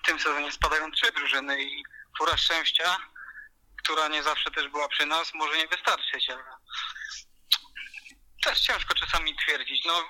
[0.02, 1.82] W tym sezonie spadają trzy drużyny i
[2.18, 2.96] fura szczęścia,
[3.82, 6.42] która nie zawsze też była przy nas, może nie wystarczyć, ale
[8.46, 9.84] też ciężko czasami twierdzić.
[9.84, 10.04] No,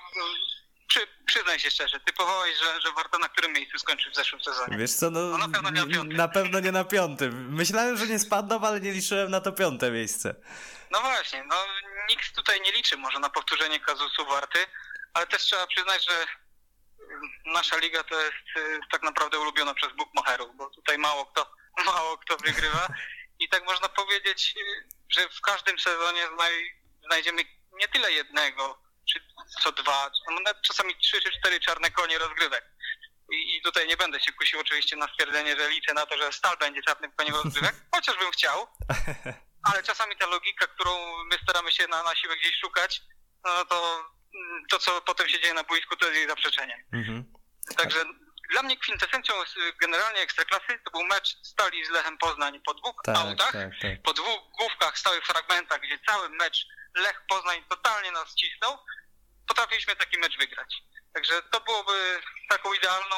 [0.87, 4.77] przy, przyznaj się szczerze, typowałeś, że, że Warta na którym miejscu skończy w zeszłym sezonie?
[4.77, 6.17] Wiesz co, no, no na pewno nie na piątym.
[6.17, 7.55] Na pewno nie na piątym.
[7.55, 10.35] Myślałem, że nie spadną, ale nie liczyłem na to piąte miejsce.
[10.91, 11.55] No właśnie, no
[12.09, 14.59] nikt tutaj nie liczy może na powtórzenie kazusu Warty,
[15.13, 16.25] ale też trzeba przyznać, że
[17.45, 21.51] nasza liga to jest y, tak naprawdę ulubiona przez bookmacherów, bo tutaj mało kto,
[21.85, 22.87] mało kto wygrywa
[23.39, 26.21] i tak można powiedzieć, y, że w każdym sezonie
[27.05, 29.19] znajdziemy nie tyle jednego, czy
[29.63, 30.11] co dwa,
[30.67, 32.65] czasami trzy czy cztery czarne konie rozgrywek.
[33.31, 36.31] I, I, tutaj nie będę się kusił oczywiście na stwierdzenie, że liczę na to, że
[36.31, 38.67] Stal będzie czarnym koniem rozgrywek, chociażbym chciał,
[39.63, 43.01] ale czasami ta logika, którą my staramy się na, na siłę gdzieś szukać,
[43.45, 44.03] no to
[44.69, 46.85] to, co potem się dzieje na boisku, to jest jej zaprzeczenie.
[46.93, 47.33] Mhm.
[47.77, 48.05] Także
[48.51, 49.35] dla mnie kwintesencją
[49.81, 54.01] generalnie Ekstraklasy to był mecz Stali z Lechem Poznań po dwóch tak, autach, tak, tak.
[54.03, 58.77] po dwóch główkach, stałych fragmentach, gdzie cały mecz Lech Poznań totalnie nas cisnął,
[59.47, 60.75] potrafiliśmy taki mecz wygrać.
[61.13, 63.15] Także to byłoby taką idealną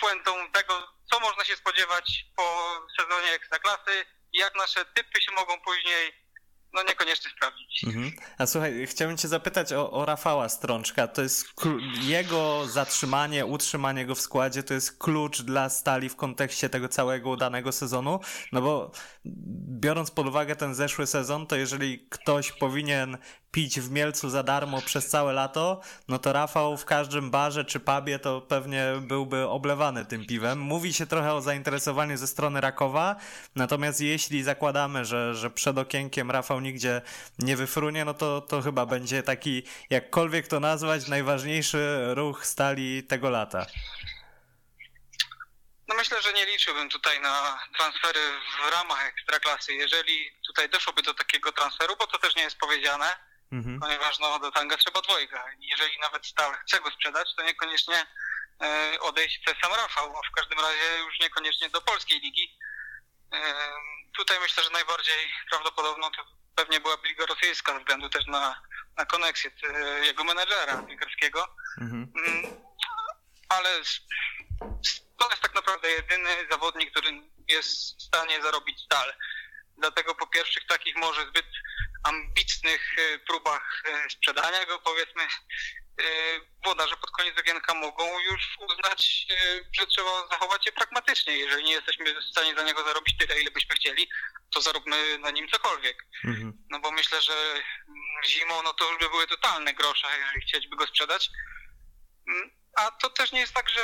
[0.00, 6.21] puentą tego, co można się spodziewać po sezonie Ekstraklasy jak nasze typy się mogą później
[6.74, 7.84] no niekoniecznie sprawdzić.
[7.84, 8.12] Mhm.
[8.38, 11.08] A słuchaj, chciałbym cię zapytać o, o Rafała Strączka.
[11.08, 11.46] To jest
[12.02, 17.30] jego zatrzymanie, utrzymanie go w składzie, to jest klucz dla Stali w kontekście tego całego
[17.30, 18.20] udanego sezonu,
[18.52, 18.90] no bo
[19.80, 23.18] biorąc pod uwagę ten zeszły sezon, to jeżeli ktoś powinien
[23.52, 27.80] pić w Mielcu za darmo przez całe lato, no to Rafał w każdym barze czy
[27.80, 30.58] pubie to pewnie byłby oblewany tym piwem.
[30.58, 33.16] Mówi się trochę o zainteresowaniu ze strony Rakowa,
[33.56, 37.02] natomiast jeśli zakładamy, że, że przed okienkiem Rafał nigdzie
[37.38, 43.30] nie wyfrunie, no to, to chyba będzie taki, jakkolwiek to nazwać, najważniejszy ruch stali tego
[43.30, 43.66] lata.
[45.88, 48.20] No myślę, że nie liczyłbym tutaj na transfery
[48.66, 49.74] w ramach ekstraklasy.
[49.74, 53.80] Jeżeli tutaj doszłoby do takiego transferu, bo to też nie jest powiedziane, mhm.
[53.80, 55.44] ponieważ no, do tanga trzeba dwojga.
[55.58, 58.06] Jeżeli nawet Stal chce go sprzedać, to niekoniecznie
[58.62, 62.58] e, odejść chce sam Rafał, a w każdym razie już niekoniecznie do polskiej ligi.
[63.32, 63.38] E,
[64.16, 68.62] tutaj myślę, że najbardziej prawdopodobną to pewnie byłaby liga rosyjska, ze względu też na,
[68.96, 71.48] na koneksję e, jego menedżera piłkarskiego.
[71.80, 72.12] Mhm.
[72.16, 72.60] Mm,
[73.48, 73.68] ale
[75.18, 77.10] to jest tak naprawdę jedyny zawodnik, który
[77.48, 79.14] jest w stanie zarobić stal.
[79.78, 81.46] Dlatego po pierwszych takich może zbyt
[82.04, 86.04] ambitnych e, próbach e, sprzedania go, powiedzmy, e,
[86.64, 89.26] włodarze pod koniec okienka mogą już uznać,
[89.72, 91.36] że trzeba zachować się pragmatycznie.
[91.36, 94.08] Jeżeli nie jesteśmy w stanie za niego zarobić tyle, ile byśmy chcieli,
[94.54, 96.04] to zaróbmy na nim cokolwiek.
[96.24, 96.52] Mhm.
[96.70, 97.62] No bo myślę, że
[98.26, 101.30] zimą no to już by były totalne grosze, jeżeli chcieliby go sprzedać.
[102.28, 103.80] Mm, a to też nie jest tak, że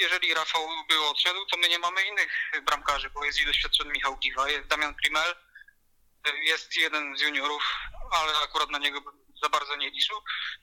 [0.00, 4.16] jeżeli Rafał by odszedł, to my nie mamy innych bramkarzy, bo jest i doświadczony Michał
[4.16, 5.34] Giwa, jest Damian Primel,
[6.42, 7.62] jest jeden z juniorów,
[8.10, 9.00] ale akurat na niego
[9.42, 10.16] za bardzo nie liczył.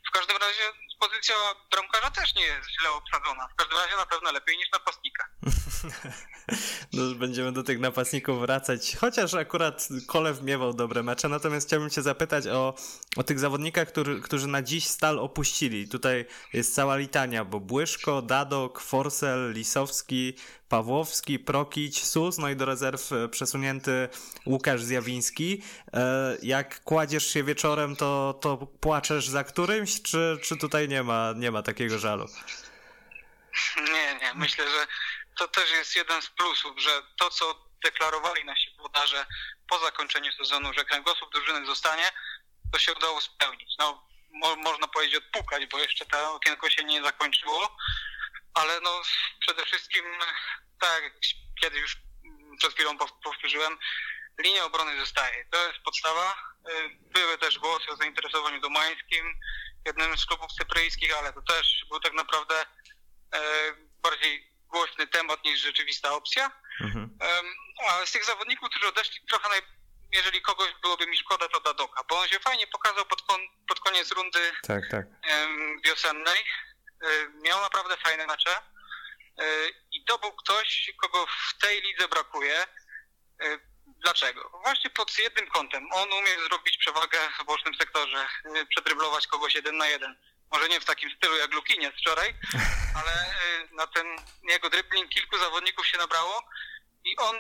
[0.08, 0.62] W każdym razie
[1.00, 1.36] pozycja
[1.72, 3.48] bramkarza też nie jest źle obsadzona.
[3.48, 5.28] W każdym razie na pewno lepiej niż napastnika.
[6.94, 12.02] no, będziemy do tych napastników wracać, chociaż akurat Kolew miewał dobre mecze, natomiast chciałbym cię
[12.02, 12.76] zapytać o,
[13.16, 15.88] o tych zawodnikach, który, którzy na dziś stal opuścili.
[15.88, 20.34] Tutaj jest cała litania, bo Błyszko, Dadok, Forsel, Lisowski,
[20.74, 24.10] Pawłowski, Prokić, Sus, no i do rezerw e, przesunięty
[24.46, 25.64] Łukasz Zjawiński.
[25.94, 31.34] E, jak kładziesz się wieczorem, to, to płaczesz za którymś, czy, czy tutaj nie ma,
[31.36, 32.26] nie ma takiego żalu?
[33.78, 34.34] Nie, nie.
[34.36, 34.88] Myślę, że
[35.38, 39.26] to też jest jeden z plusów, że to, co deklarowali nasi włodarze
[39.70, 42.12] po zakończeniu sezonu, że kręgosłup drużyny zostanie,
[42.72, 43.70] to się udało spełnić.
[43.80, 47.78] No, mo można powiedzieć odpukać, bo jeszcze to okienko się nie zakończyło,
[48.54, 49.02] ale no
[49.40, 50.06] przede wszystkim,
[50.84, 51.14] tak jak
[51.62, 51.98] kiedy już
[52.58, 53.78] przed chwilą powtórzyłem,
[54.40, 55.46] linia obrony zostaje.
[55.52, 56.36] To jest podstawa.
[57.02, 59.40] Były też głosy o zainteresowaniu domańskim,
[59.86, 63.40] jednym z klubów cypryjskich, ale to też był tak naprawdę e,
[64.02, 66.52] bardziej głośny temat niż rzeczywista opcja.
[66.82, 67.18] Mhm.
[67.90, 69.62] Ale z tych zawodników, którzy odeszli, trochę naj...
[70.12, 73.42] jeżeli kogoś byłoby mi szkoda, to Dadoka, bo on się fajnie pokazał pod, kon...
[73.68, 75.06] pod koniec rundy tak, tak.
[75.86, 76.46] wiosennej.
[77.44, 78.73] Miał naprawdę fajne mecze
[79.92, 82.66] i to był ktoś, kogo w tej lidze brakuje.
[83.88, 84.50] Dlaczego?
[84.64, 85.88] Właśnie pod jednym kątem.
[85.92, 88.28] On umie zrobić przewagę w bocznym sektorze,
[88.70, 90.16] przedryblować kogoś jeden na jeden
[90.54, 92.36] może nie w takim stylu jak Lukiniec wczoraj,
[93.00, 93.36] ale
[93.72, 94.08] na ten
[94.50, 96.44] jego dribbling kilku zawodników się nabrało
[97.06, 97.36] i on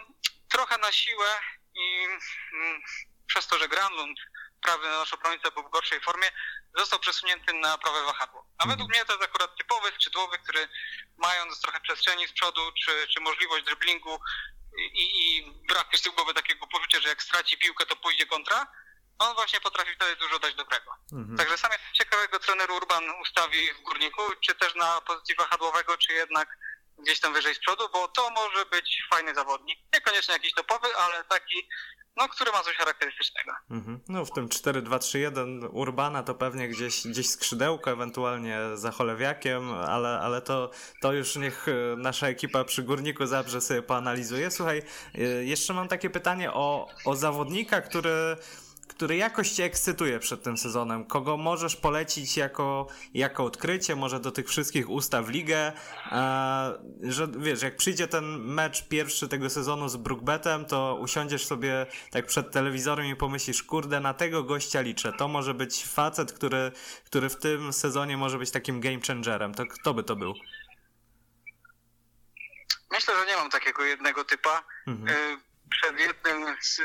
[0.51, 1.27] trochę na siłę
[1.75, 2.06] i
[2.53, 2.82] mm,
[3.27, 4.19] przez to, że Granlund,
[4.63, 6.32] prawy nasz obrońca był w gorszej formie,
[6.78, 8.45] został przesunięty na prawe wahadło.
[8.58, 10.67] A według mnie to jest akurat typowy skrzydłowy, który
[11.17, 14.19] mając trochę przestrzeni z przodu, czy, czy możliwość dribblingu
[14.78, 18.67] i, i brak głowy takiego poczucia, że jak straci piłkę, to pójdzie kontra,
[19.19, 20.91] on właśnie potrafi wtedy dużo dać dobrego.
[21.13, 21.38] Mhm.
[21.38, 26.13] Także sam jest ciekawego trener Urban ustawi w górniku, czy też na pozycji wahadłowego, czy
[26.13, 26.58] jednak
[26.99, 29.79] gdzieś tam wyżej z przodu, bo to może być fajny zawodnik.
[29.93, 31.67] Niekoniecznie jakiś topowy, ale taki,
[32.17, 33.51] no, który ma coś charakterystycznego.
[33.71, 33.99] Mhm.
[34.08, 40.41] No w tym 4-2-3-1 Urbana to pewnie gdzieś, gdzieś skrzydełko, ewentualnie za cholewiakiem, ale, ale
[40.41, 44.51] to, to już niech e, nasza ekipa przy Górniku Zabrze sobie poanalizuje.
[44.51, 44.82] Słuchaj,
[45.15, 48.38] e, jeszcze mam takie pytanie o, o zawodnika, który
[49.03, 51.05] który jakoś cię ekscytuje przed tym sezonem?
[51.05, 55.71] Kogo możesz polecić jako, jako odkrycie, może do tych wszystkich ustaw ligę?
[56.11, 61.85] E, że wiesz, jak przyjdzie ten mecz pierwszy tego sezonu z Brookbetem, to usiądziesz sobie
[62.11, 65.13] tak przed telewizorem i pomyślisz, kurde, na tego gościa liczę.
[65.13, 66.71] To może być facet, który,
[67.05, 69.53] który w tym sezonie może być takim game changerem.
[69.53, 70.33] To kto by to był?
[72.91, 74.63] Myślę, że nie mam takiego jednego typa.
[74.87, 75.17] Mhm.
[75.17, 75.37] Y,
[75.69, 76.81] przed jednym z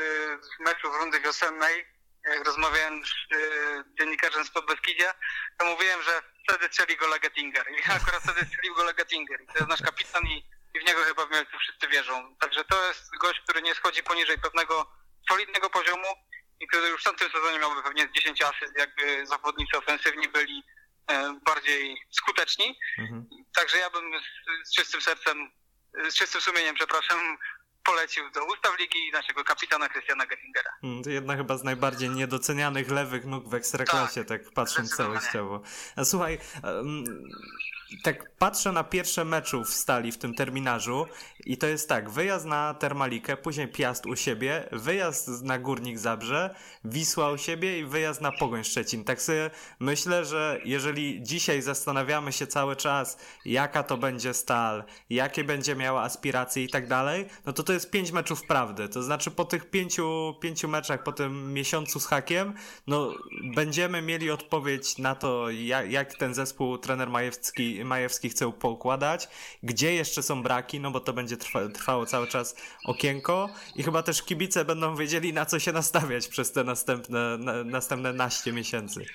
[0.59, 5.13] meczów rundy wiosennej jak rozmawiałem z y, dziennikarzem z Podbeskidzia,
[5.57, 7.71] to mówiłem, że wtedy strzeli gola Gettinger.
[7.71, 9.41] I akurat wtedy strzelił gola Gettinger.
[9.41, 10.37] I to jest nasz kapitan i,
[10.73, 12.35] i w niego chyba w Mielcu wszyscy wierzą.
[12.39, 14.91] Także to jest gość, który nie schodzi poniżej pewnego
[15.29, 16.07] solidnego poziomu
[16.59, 20.63] i który już w tamtym sezonie miałby pewnie 10 asyst, jakby zawodnicy ofensywni byli
[21.07, 22.79] e, bardziej skuteczni.
[22.97, 23.27] Mhm.
[23.55, 25.51] Także ja bym z, z czystym sercem,
[26.09, 27.37] z czystym sumieniem, przepraszam,
[27.83, 30.71] polecił do ustaw ligi naszego kapitana Krystiana Gettingera.
[30.81, 35.61] Hmm, to jedna chyba z najbardziej niedocenianych lewych nóg w Ekstraklasie, tak, tak patrząc całościowo.
[35.95, 36.37] A słuchaj,
[38.03, 41.07] tak patrzę na pierwsze meczów Stali w tym terminarzu
[41.45, 46.55] i to jest tak, wyjazd na Termalikę, później Piast u siebie, wyjazd na Górnik Zabrze,
[46.85, 49.03] Wisła u siebie i wyjazd na Pogoń Szczecin.
[49.03, 49.49] Tak sobie
[49.79, 56.01] myślę, że jeżeli dzisiaj zastanawiamy się cały czas, jaka to będzie Stal, jakie będzie miała
[56.01, 58.89] aspiracje i tak dalej, no to to jest pięć meczów prawdy.
[58.89, 62.53] To znaczy po tych pięciu, pięciu meczach, po tym miesiącu z hakiem,
[62.87, 63.13] no
[63.55, 69.27] będziemy mieli odpowiedź na to, jak, jak ten zespół trener Majewski Majewski chce poukładać,
[69.63, 74.03] gdzie jeszcze są braki, no bo to będzie trwa, trwało cały czas okienko i chyba
[74.03, 79.05] też kibice będą wiedzieli na co się nastawiać przez te następne, na, następne naście miesięcy.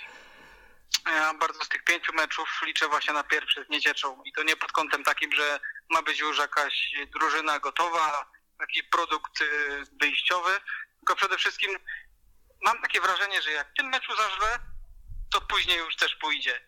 [1.07, 4.57] Ja bardzo z tych pięciu meczów liczę właśnie na pierwszy z Niecieczą i to nie
[4.57, 9.47] pod kątem takim, że ma być już jakaś drużyna gotowa, jakiś produkt y,
[10.01, 10.51] wyjściowy,
[10.99, 11.71] tylko przede wszystkim
[12.63, 14.59] mam takie wrażenie, że jak w tym meczu zażle,
[15.33, 16.61] to później już też pójdzie.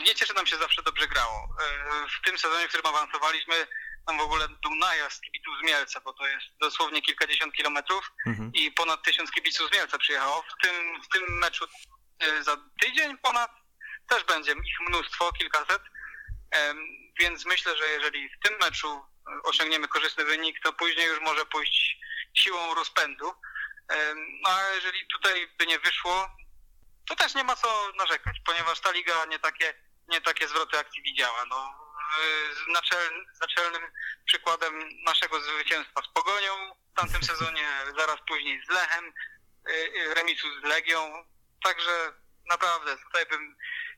[0.00, 1.48] Nie cieszy nam się zawsze dobrze grało.
[1.60, 3.66] E, w tym sezonie, w którym awansowaliśmy,
[4.06, 8.52] tam w ogóle był najazd kibiców z Mielca, bo to jest dosłownie kilkadziesiąt kilometrów mhm.
[8.54, 10.42] i ponad tysiąc kibiców z Mielca przyjechało.
[10.42, 11.64] W tym, w tym meczu
[12.18, 13.50] e, za tydzień ponad
[14.08, 15.82] też będzie ich mnóstwo, kilkaset.
[17.20, 19.00] Więc myślę, że jeżeli w tym meczu
[19.44, 21.96] osiągniemy korzystny wynik, to później już może pójść
[22.34, 23.34] siłą rozpędu.
[24.42, 26.36] No a jeżeli tutaj by nie wyszło,
[27.08, 29.74] to też nie ma co narzekać, ponieważ ta liga nie takie,
[30.08, 31.44] nie takie zwroty akcji widziała.
[31.44, 31.74] No,
[32.68, 33.82] naczel, naczelnym
[34.24, 39.12] przykładem naszego zwycięstwa z Pogonią w tamtym sezonie, zaraz później z Lechem,
[39.68, 41.24] y, y, remisu z Legią.
[41.64, 42.12] Także
[42.50, 43.56] naprawdę tutaj bym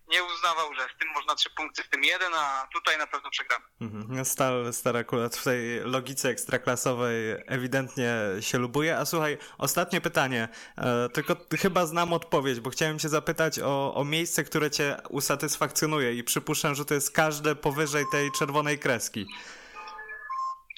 [0.09, 3.31] nie uznawał, że z tym można trzy punkty, z tym jeden, a tutaj na pewno
[3.31, 3.65] przegramy.
[3.81, 4.07] Mhm.
[4.09, 7.15] No, Stal, Stal akurat w tej logice ekstraklasowej
[7.47, 8.99] ewidentnie się lubuje.
[8.99, 10.49] A słuchaj, ostatnie pytanie.
[10.79, 16.15] E, tylko chyba znam odpowiedź, bo chciałem cię zapytać o, o miejsce, które cię usatysfakcjonuje
[16.15, 19.27] i przypuszczam, że to jest każde powyżej tej czerwonej kreski.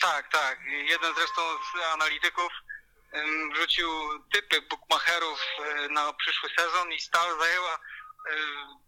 [0.01, 0.59] Tak, tak.
[0.67, 2.53] Jeden zresztą z analityków
[3.55, 3.89] wrzucił
[4.33, 5.41] typy bookmacherów
[5.87, 7.79] y, na przyszły sezon i Stal zajęła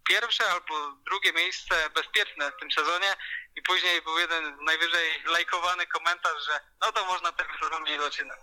[0.08, 3.16] pierwsze albo drugie miejsce bezpieczne w tym sezonie
[3.56, 8.40] i później był jeden najwyżej lajkowany komentarz, że no to można tego sezonu nie zaczynać.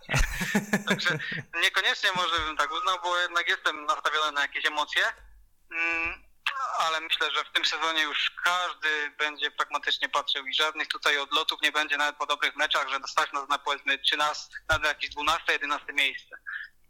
[0.88, 1.20] Także
[1.64, 5.14] niekoniecznie może bym tak uznał, bo jednak jestem nastawiony na jakieś emocje.
[5.72, 6.26] Mm,
[6.80, 11.62] ale myślę, że w tym sezonie już każdy będzie pragmatycznie patrzył i żadnych tutaj odlotów
[11.62, 15.54] nie będzie nawet po dobrych meczach, że dostać nas na powiedzmy 13, na jakieś 12,
[15.54, 16.38] 11 miejsce.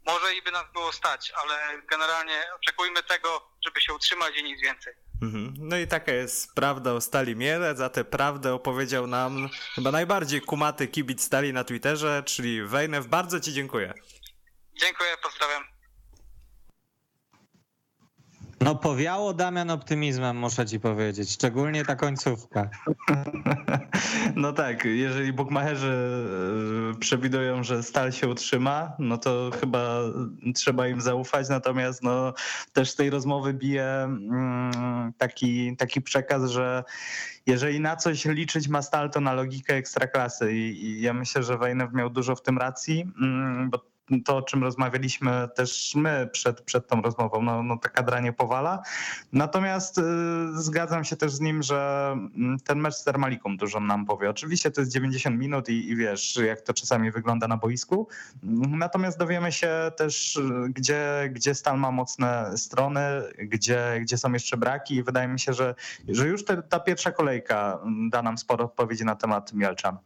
[0.06, 4.62] Może i by nas było stać, ale generalnie oczekujmy tego, żeby się utrzymać i nic
[4.62, 4.94] więcej.
[5.22, 5.54] Mhm.
[5.58, 10.40] No i taka jest prawda o Stali Mielec, za tę prawdę opowiedział nam chyba najbardziej
[10.40, 13.06] kumaty kibic Stali na Twitterze, czyli Wejnew.
[13.06, 13.94] Bardzo ci dziękuję.
[14.74, 15.75] Dziękuję, pozdrawiam.
[18.60, 22.68] No powiało Damian optymizmem, muszę ci powiedzieć, szczególnie ta końcówka.
[24.36, 25.92] No tak, jeżeli bukmacherzy
[26.94, 30.00] e, przewidują, że stal się utrzyma, no to chyba
[30.54, 32.34] trzeba im zaufać, natomiast no,
[32.72, 36.84] też z tej rozmowy bije mm, taki, taki przekaz, że
[37.46, 40.52] jeżeli na coś liczyć ma stal, to na logikę ekstraklasy.
[40.52, 44.42] I, i ja myślę, że Wejnew miał dużo w tym racji, mm, bo to, o
[44.42, 48.82] czym rozmawialiśmy też my przed, przed tą rozmową, no, no ta kadra nie powala.
[49.32, 50.02] Natomiast y,
[50.54, 54.30] zgadzam się też z nim, że mm, ten mecz z Termaliką dużo nam powie.
[54.30, 58.08] Oczywiście to jest 90 minut i, i wiesz, jak to czasami wygląda na boisku.
[58.68, 63.00] Natomiast dowiemy się też, gdzie, gdzie Stal ma mocne strony,
[63.38, 65.74] gdzie, gdzie są jeszcze braki i wydaje mi się, że,
[66.08, 67.78] że już te, ta pierwsza kolejka
[68.10, 69.98] da nam sporo odpowiedzi na temat Mielczan.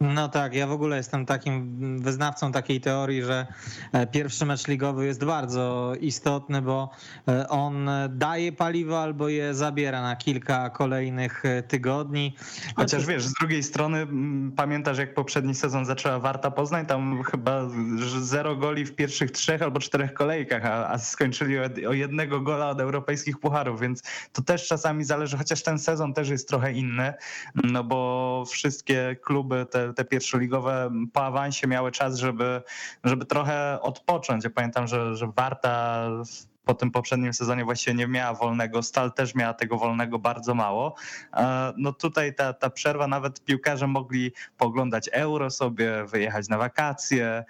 [0.00, 3.46] No tak, ja w ogóle jestem takim wyznawcą takiej teorii, że
[3.92, 6.90] e, pierwszy mecz ligowy jest bardzo istotny, bo
[7.28, 12.36] e, on daje paliwo albo je zabiera na kilka kolejnych e, tygodni.
[12.76, 14.06] Chociaż wiesz, z drugiej strony
[14.56, 17.68] pamiętasz jak poprzedni sezon zaczęła Warta Poznań, tam chyba
[18.20, 22.80] zero goli w pierwszych trzech albo czterech kolejkach, a, a skończyli o jednego gola od
[22.80, 27.14] europejskich pucharów, więc to też czasami zależy, chociaż ten sezon też jest trochę inny,
[27.54, 32.62] no bo wszystkie kluby te te, pierwszoligowe po awansie miały czas, żeby,
[33.04, 34.44] żeby trochę odpocząć.
[34.44, 36.08] Ja pamiętam, że, że Warta
[36.68, 40.94] po tym poprzednim sezonie właściwie nie miała wolnego, Stal też miała tego wolnego bardzo mało.
[41.76, 47.44] No tutaj ta, ta przerwa, nawet piłkarze mogli poglądać euro sobie, wyjechać na wakacje,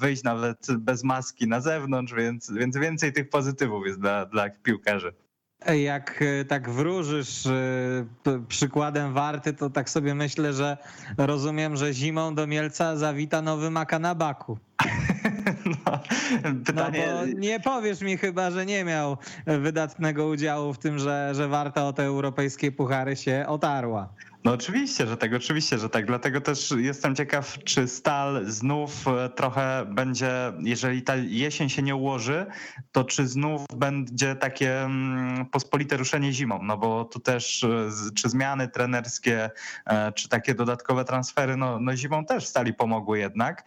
[0.00, 5.25] wyjść nawet bez maski na zewnątrz, więc, więc więcej tych pozytywów jest dla, dla piłkarzy.
[5.74, 10.76] Jak e, tak wróżysz e, przykładem Warty, to tak sobie myślę, że
[11.18, 14.58] rozumiem, że zimą do Mielca zawita nowy maka na baku.
[16.44, 17.06] No, pytanie...
[17.06, 19.16] No bo nie powiesz mi chyba, że nie miał
[19.46, 24.08] wydatnego udziału w tym, że, że Warta o te europejskie puchary się otarła.
[24.46, 26.06] No oczywiście, że tak, oczywiście, że tak.
[26.06, 31.96] Dlatego też jestem ciekaw, czy Stal znów e, trochę będzie, jeżeli ta jesień się nie
[31.96, 32.46] ułoży,
[32.92, 38.28] to czy znów będzie takie mm, pospolite ruszenie zimą, no bo tu też e, czy
[38.28, 39.50] zmiany trenerskie,
[39.86, 43.64] e, czy takie dodatkowe transfery, no, no zimą też Stali pomogły jednak,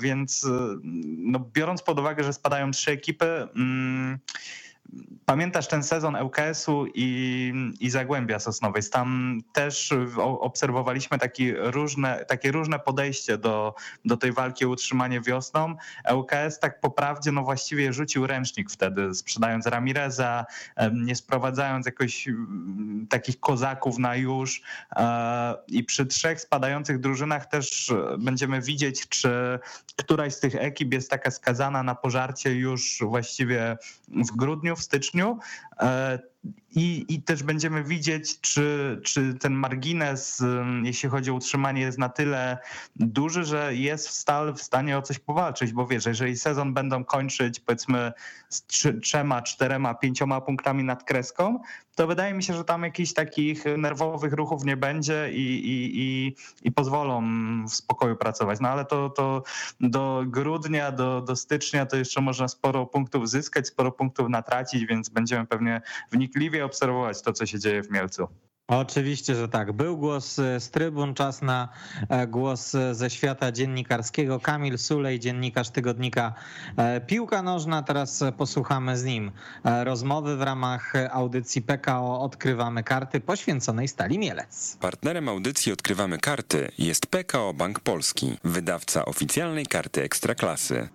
[0.00, 0.46] więc
[1.32, 4.18] no biorąc pod uwagę, że spadają trzy ekipy, mm,
[5.26, 8.82] Pamiętasz ten sezon ŁKS-u i, i Zagłębia Sosnowej?
[8.92, 13.74] Tam też obserwowaliśmy taki różne, takie różne podejście do,
[14.04, 15.76] do tej walki o utrzymanie wiosną.
[16.14, 20.44] ŁKS tak po prawdzie no właściwie rzucił ręcznik wtedy, sprzedając Ramireza,
[20.92, 22.28] nie sprowadzając jakoś
[23.10, 24.62] takich kozaków na już
[24.96, 29.58] e, i przy trzech spadających drużynach też będziemy widzieć, czy
[29.96, 33.76] któraś z tych ekip jest taka skazana na pożarcie już właściwie
[34.08, 35.38] w grudniu, w styczniu.
[36.74, 40.42] I, I też będziemy widzieć, czy, czy ten margines,
[40.82, 42.58] jeśli chodzi o utrzymanie, jest na tyle
[42.96, 47.60] duży, że jest Stal w stanie o coś powalczyć, bo wiesz, jeżeli sezon będą kończyć
[47.60, 48.12] powiedzmy
[48.48, 48.62] z
[49.02, 51.60] trzema, czterema, pięcioma punktami nad kreską,
[51.94, 56.36] to wydaje mi się, że tam jakichś takich nerwowych ruchów nie będzie i, i, i,
[56.62, 57.22] i pozwolą
[57.66, 58.60] w spokoju pracować.
[58.60, 59.42] No ale to, to
[59.80, 65.08] do grudnia, do, do stycznia to jeszcze można sporo punktów zyskać, sporo punktów natracić, więc
[65.08, 65.80] będziemy pewnie
[66.32, 68.28] wnikliwie obserwować to, co się dzieje w Mielcu.
[68.68, 69.72] Oczywiście, że tak.
[69.72, 71.68] Był głos e, z trybun, czas na
[72.08, 74.40] e, głos e, ze świata dziennikarskiego.
[74.40, 76.34] Kamil Sulej, dziennikarz tygodnika
[77.06, 77.82] Piłka Nożna.
[77.82, 79.32] Teraz posłuchamy z nim
[79.84, 84.76] rozmowy w ramach audycji PKO Odkrywamy Karty poświęconej Stali Mielec.
[84.80, 90.88] Partnerem audycji Odkrywamy Karty jest PKO Bank Polski, wydawca oficjalnej karty Ekstraklasy.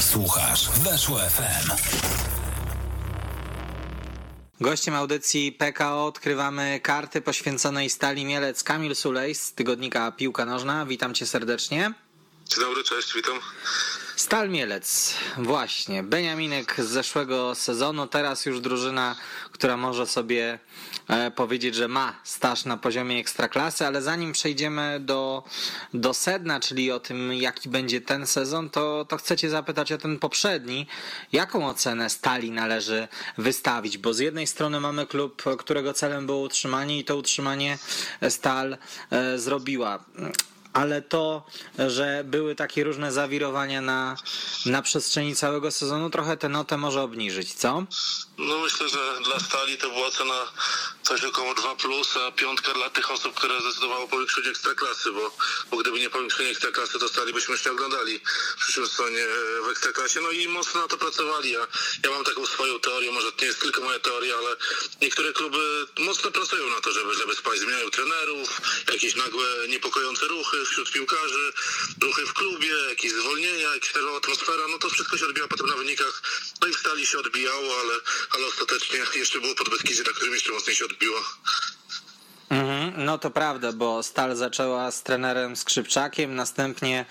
[0.00, 2.33] Słuchasz Weszło FM.
[4.60, 10.86] Gościem audycji PKO odkrywamy karty poświęconej Stali Mielec Kamil Sulej z tygodnika Piłka Nożna.
[10.86, 11.92] Witam cię serdecznie.
[12.48, 13.34] Dzień dobry, cześć, witam.
[14.16, 16.02] Stal Mielec, właśnie.
[16.02, 19.16] Beniaminek z zeszłego sezonu, teraz już drużyna,
[19.52, 20.58] która może sobie
[21.08, 25.44] e, powiedzieć, że ma staż na poziomie ekstraklasy, ale zanim przejdziemy do,
[25.94, 30.18] do sedna, czyli o tym, jaki będzie ten sezon, to, to chcecie zapytać o ten
[30.18, 30.86] poprzedni.
[31.32, 33.08] Jaką ocenę Stali należy
[33.38, 33.98] wystawić?
[33.98, 37.78] Bo z jednej strony mamy klub, którego celem było utrzymanie i to utrzymanie
[38.28, 38.76] Stal
[39.10, 40.04] e, zrobiła
[40.74, 41.46] ale to,
[41.88, 44.16] że były takie różne zawirowania na,
[44.66, 47.84] na przestrzeni całego sezonu, trochę tę notę może obniżyć, co?
[48.38, 50.52] No myślę, że dla Stali to była cena
[51.02, 55.36] coś około 2 plus, a piątka dla tych osób, które zdecydowało powiększyć ekstraklasy, bo,
[55.70, 58.20] bo gdyby nie powiększenie ekstraklasy, to Stali byśmy jeszcze oglądali
[58.56, 59.26] w przyszłym sezonie
[59.66, 60.20] w ekstraklasie.
[60.20, 61.50] No i mocno na to pracowali.
[61.50, 61.66] Ja,
[62.04, 64.56] ja mam taką swoją teorię, może to nie jest tylko moja teoria, ale
[65.02, 67.58] niektóre kluby mocno pracują na to, żeby, żeby spać.
[67.58, 68.60] Zmieniają trenerów,
[68.92, 71.52] jakieś nagłe niepokojące ruchy wśród piłkarzy,
[72.02, 76.22] ruchy w klubie, jakieś zwolnienia, jakaś atmosfera, no to wszystko się odbija potem na wynikach.
[76.60, 78.00] No i w Stali się odbijało, ale,
[78.30, 81.24] ale ostatecznie jeszcze było pod Beskidzie, na którym jeszcze mocniej się odbiło.
[82.54, 87.06] Mhm, no to prawda, bo Stal zaczęła z trenerem Skrzypczakiem, następnie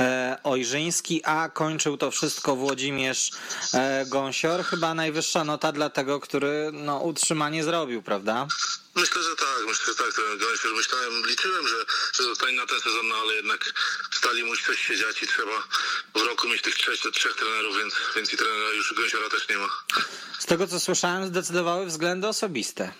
[0.00, 3.30] e, Ojrzyński, a kończył to wszystko Włodzimierz
[3.74, 4.64] e, Gąsior.
[4.64, 8.46] Chyba najwyższa nota dla tego, który no, utrzymanie zrobił, prawda?
[8.94, 10.38] Myślę, że tak, myślę, że tak.
[10.38, 11.76] Gąsior myślałem, liczyłem, że,
[12.12, 13.72] że zostanie na ten sezon, no ale jednak
[14.12, 15.62] stali musi coś się dziać i trzeba
[16.14, 19.58] w roku mieć tych trzech, trzech trenerów, więc, więc i trenera już Gąsiora też nie
[19.58, 19.68] ma.
[20.38, 22.92] Z tego co słyszałem, zdecydowały względy osobiste.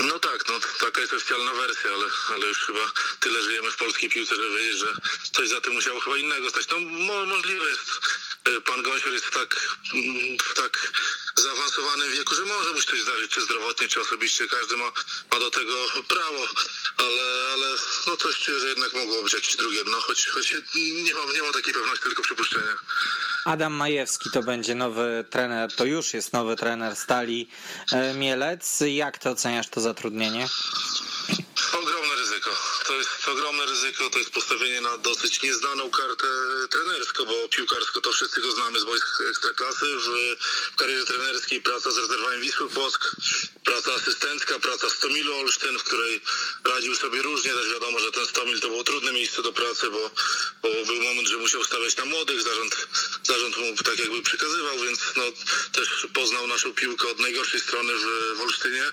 [0.00, 2.90] No tak, no taka jest oficjalna wersja, ale, ale już chyba
[3.20, 4.94] tyle żyjemy w polskiej piłce, żeby wiedzieć, że
[5.32, 6.68] coś za tym musiało chyba innego stać.
[6.68, 8.00] No mo możliwe jest,
[8.44, 10.92] pan Gąsior jest tak, mm, w tak
[11.36, 14.92] zaawansowanym wieku, że może mu się coś zdarzyć, czy zdrowotnie, czy osobiście, każdy ma,
[15.32, 15.74] ma do tego
[16.08, 16.48] prawo,
[16.96, 17.66] ale, ale
[18.06, 21.42] no coś czuję, że jednak mogło być jakieś drugie dno, choć, choć nie, mam, nie
[21.42, 22.76] mam takiej pewności, tylko przypuszczenia.
[23.44, 27.48] Adam Majewski to będzie nowy trener, to już jest nowy trener Stali
[27.92, 28.82] e, Mielec.
[28.86, 30.48] Jak ty oceniasz to zatrudnienie?
[31.72, 32.50] Ogromne ryzyko.
[32.84, 36.26] To jest ogromne ryzyko, to jest postawienie na dosyć nieznaną kartę
[36.70, 39.86] trenerską, bo piłkarsko to wszyscy go znamy z boisk ekstraklasy.
[39.86, 40.36] W,
[40.72, 43.16] w karierze trenerskiej praca z rezerwami Wisły Płock,
[43.64, 46.20] praca asystencka, praca z Tomilu Olsztyn, w której
[46.64, 47.52] radził sobie różnie.
[47.52, 50.10] Też wiadomo, że ten Stomil to było trudne miejsce do pracy, bo,
[50.62, 52.86] bo był moment, że musiał stawiać na młodych, zarząd,
[53.22, 55.24] zarząd mu tak jakby przekazywał, więc no,
[55.72, 58.92] też poznał naszą piłkę od najgorszej strony w, w Olsztynie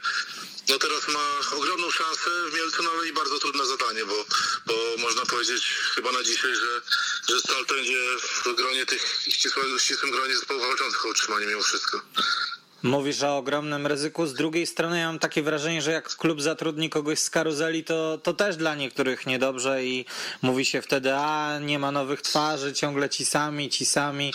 [0.69, 4.25] no teraz ma ogromną szansę w Mielcu, no ale i bardzo trudne zadanie, bo,
[4.65, 5.63] bo można powiedzieć
[5.95, 6.81] chyba na dzisiaj, że,
[7.29, 7.99] że Stal będzie
[8.45, 12.01] w gronie tych ścisłym, ścisłym gronie zespołów walczących o utrzymanie mimo wszystko.
[12.83, 14.27] Mówisz o ogromnym ryzyku.
[14.27, 18.17] Z drugiej strony ja mam takie wrażenie, że jak klub zatrudni kogoś z karuzeli, to,
[18.23, 20.05] to też dla niektórych niedobrze i
[20.41, 24.33] mówi się wtedy, a nie ma nowych twarzy, ciągle ci sami, ci sami.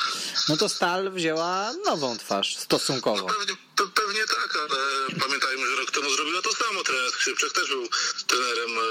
[0.48, 3.26] No to Stal wzięła nową twarz stosunkowo.
[3.28, 4.78] No pewnie, pewnie tak, ale
[5.20, 6.84] pamiętajmy, że rok temu zrobiła to samo.
[6.84, 7.88] Trener Skrzypczak też był
[8.26, 8.82] trenerem e,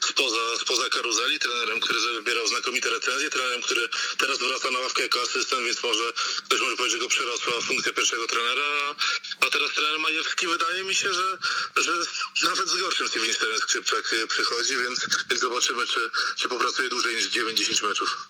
[0.00, 5.22] spoza, spoza karuzeli, trenerem, który wybierał znakomite recenzje, trenerem, który teraz wraca na ławkę jako
[5.22, 6.12] asystent, więc może
[6.46, 8.94] ktoś może powiedzieć, że go przerosła funkcja pierwszego trenera,
[9.40, 11.38] a teraz trener Majewski wydaje mi się, że,
[11.76, 11.92] że
[12.44, 17.88] nawet z gorszym trener Skrzypczak przychodzi, więc, więc zobaczymy, czy, czy popracuje dłużej niż 9-10
[17.88, 18.28] meczów.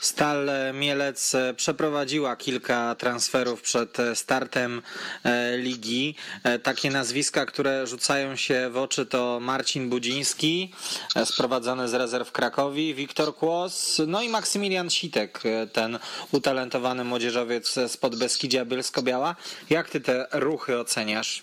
[0.00, 4.82] Stal Mielec przeprowadziła kilka transferów przed startem
[5.24, 6.14] e, ligi.
[6.44, 10.72] E, takie nazwiska, które rzucają się w oczy to Marcin Budziński,
[11.16, 15.42] e, sprowadzony z rezerw Krakowi, Wiktor Kłos, no i Maksymilian Sitek,
[15.72, 15.98] ten
[16.32, 19.36] utalentowany młodzieżowiec z Podbeskidzia Bielsko-Biała.
[19.70, 21.42] Jak ty te ruchy oceniasz?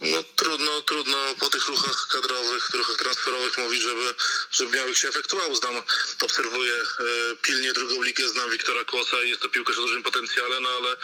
[0.00, 4.14] No trudno, trudno po tych ruchach kadrowych, ruchach transferowych mówić, żeby,
[4.50, 5.56] żeby miały się efektuały.
[5.56, 5.82] Znam,
[6.22, 10.60] obserwuję e, pilnie drugą ligę, znam Wiktora Kłosa i jest to piłkarz o dużym potencjale,
[10.60, 10.96] no ale,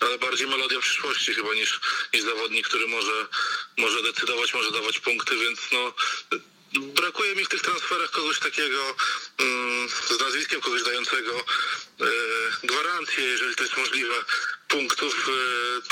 [0.00, 1.80] ale bardziej melodia przyszłości chyba niż,
[2.14, 3.26] niż zawodnik, który może,
[3.76, 5.94] może decydować, może dawać punkty, więc no
[6.80, 8.96] brakuje mi w tych transferach kogoś takiego
[9.38, 11.44] mm, z nazwiskiem, kogoś dającego e,
[12.64, 14.14] gwarancję, jeżeli to jest możliwe,
[14.68, 15.28] punktów.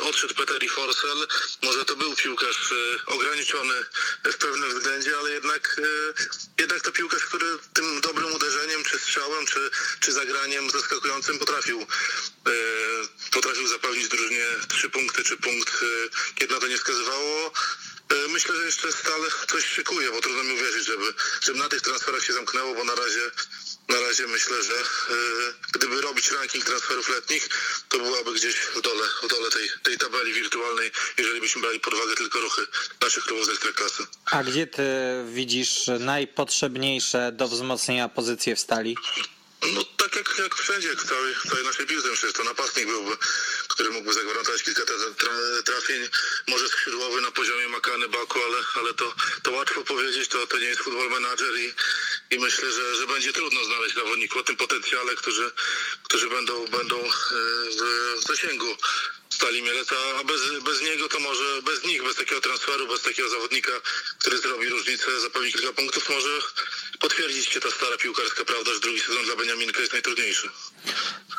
[0.00, 1.26] E, odszedł Peter i Forsell.
[1.62, 3.74] Może to był piłkarz e, ograniczony
[4.24, 5.80] w pewnym względzie, ale jednak,
[6.60, 9.70] jednak to piłkarz, który tym dobrym uderzeniem, czy strzałem, czy,
[10.00, 11.86] czy zagraniem zaskakującym potrafił,
[13.30, 15.84] potrafił zapewnić drużynie trzy punkty, czy punkt,
[16.34, 17.52] kiedy na to nie wskazywało.
[18.10, 21.80] E, Myślę, że jeszcze stale coś szykuje, bo trudno mi uwierzyć, żeby, żeby na tych
[21.82, 23.30] transferach się zamknęło, bo na razie,
[23.88, 24.84] na razie myślę, że e,
[25.72, 27.48] gdyby robić ranking transferów letnich,
[27.88, 31.94] to byłaby gdzieś w dole, w dole tej, tej tabeli wirtualnej, jeżeli byśmy brali pod
[31.94, 32.66] uwagę tylko ruchy
[33.02, 34.06] naszych klubów z Ekstraklasy.
[34.30, 34.82] A gdzie ty
[35.26, 38.96] widzisz najpotrzebniejsze do wzmocnienia pozycje w stali?
[39.72, 43.16] No tak jak, jak wszędzie, w całej, całej naszej piłce, że to napastnik byłby,
[43.74, 46.08] który mógłby zagwarantować kilka tra- tra- trafień,
[46.46, 50.66] może skrzydłowy na poziomie Makany Baku, ale, ale to, to łatwo powiedzieć, to, to nie
[50.66, 51.74] jest futbol manager i,
[52.34, 55.50] i myślę, że, że będzie trudno znaleźć zawodników o tym potencjale, którzy,
[56.02, 58.76] którzy będą, będą e, w, w zasięgu
[59.30, 63.28] Stali Mielec, a bez, bez niego to może, bez nich, bez takiego transferu, bez takiego
[63.28, 63.72] zawodnika,
[64.18, 66.30] który zrobi różnicę, zapewni kilka punktów, może
[67.00, 70.50] potwierdzić się ta stara piłkarska prawda, że drugi sezon dla Beniaminka jest najtrudniejszy.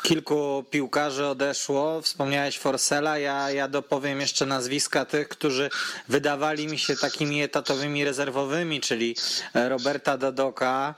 [0.06, 5.70] Kilku piłkarzy odeszło, wspomniałeś Forsela, ja, ja dopowiem jeszcze nazwiska tych, którzy
[6.08, 9.16] wydawali mi się takimi etatowymi rezerwowymi, czyli
[9.54, 10.94] e, Roberta Dadoka,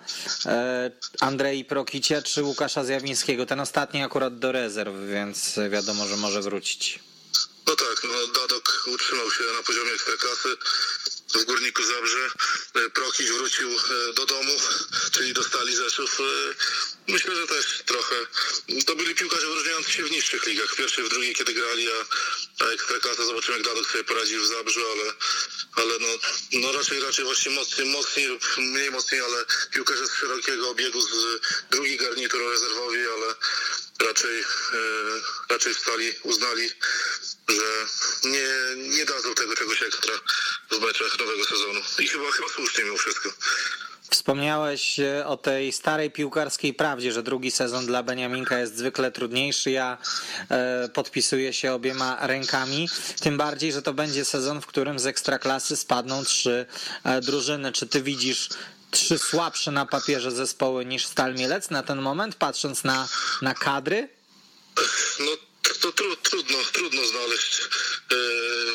[0.47, 0.91] e,
[1.21, 3.47] Andrei Prokicia czy Łukasza Zjawińskiego.
[3.47, 6.99] Ten ostatni akurat do rezerw, więc wiadomo, że może wrócić.
[7.67, 10.49] No tak, no Dadok utrzymał się na poziomie ekstraklasy
[11.35, 12.27] w Górniku Zabrze.
[12.87, 13.69] E, Prokiś wrócił
[14.17, 14.53] do domu,
[15.11, 16.19] czyli do Stali Rzeszów.
[17.09, 18.17] Myślę, że też trochę.
[18.87, 20.73] To byli piłkarze wyróżniający się w niższych ligach.
[20.73, 24.47] W pierwszej, w drugiej, kiedy grali, a, a ekstraklasa zobaczymy, jak Dadok sobie poradził w
[24.47, 25.13] Zabrzu, ale,
[25.73, 26.09] ale no,
[26.53, 31.41] no raczej, raczej właśnie mocniej, mocniej mniej mocniej, ale piłkarze z szerokiego obiegu, z
[31.71, 33.35] drugiej garnitury rezerwowi, ale
[34.09, 34.45] raczej, e,
[35.49, 36.71] raczej w Stali uznali,
[37.49, 37.87] że
[38.25, 40.15] nie, nie dadzą tego czegoś ekstra
[40.71, 41.81] w meczach nowego sezonu.
[41.99, 43.33] I chyba, chyba słusznie mimo wszystko.
[44.11, 49.71] Wspomniałeś e, o tej starej piłkarskiej prawdzie, że drugi sezon dla Beniaminka jest zwykle trudniejszy.
[49.71, 49.99] Ja
[50.51, 52.89] e, podpisuję się obiema rękami.
[53.21, 56.67] Tym bardziej, że to będzie sezon, w którym z ekstraklasy spadną trzy
[57.05, 57.73] e, drużyny.
[57.73, 58.49] Czy ty widzisz
[58.91, 63.09] trzy słabsze na papierze zespoły niż Stal Mielec na ten moment, patrząc na,
[63.43, 64.09] na kadry?
[65.21, 67.61] No to tru, trudno, trudno znaleźć.
[68.11, 68.16] E,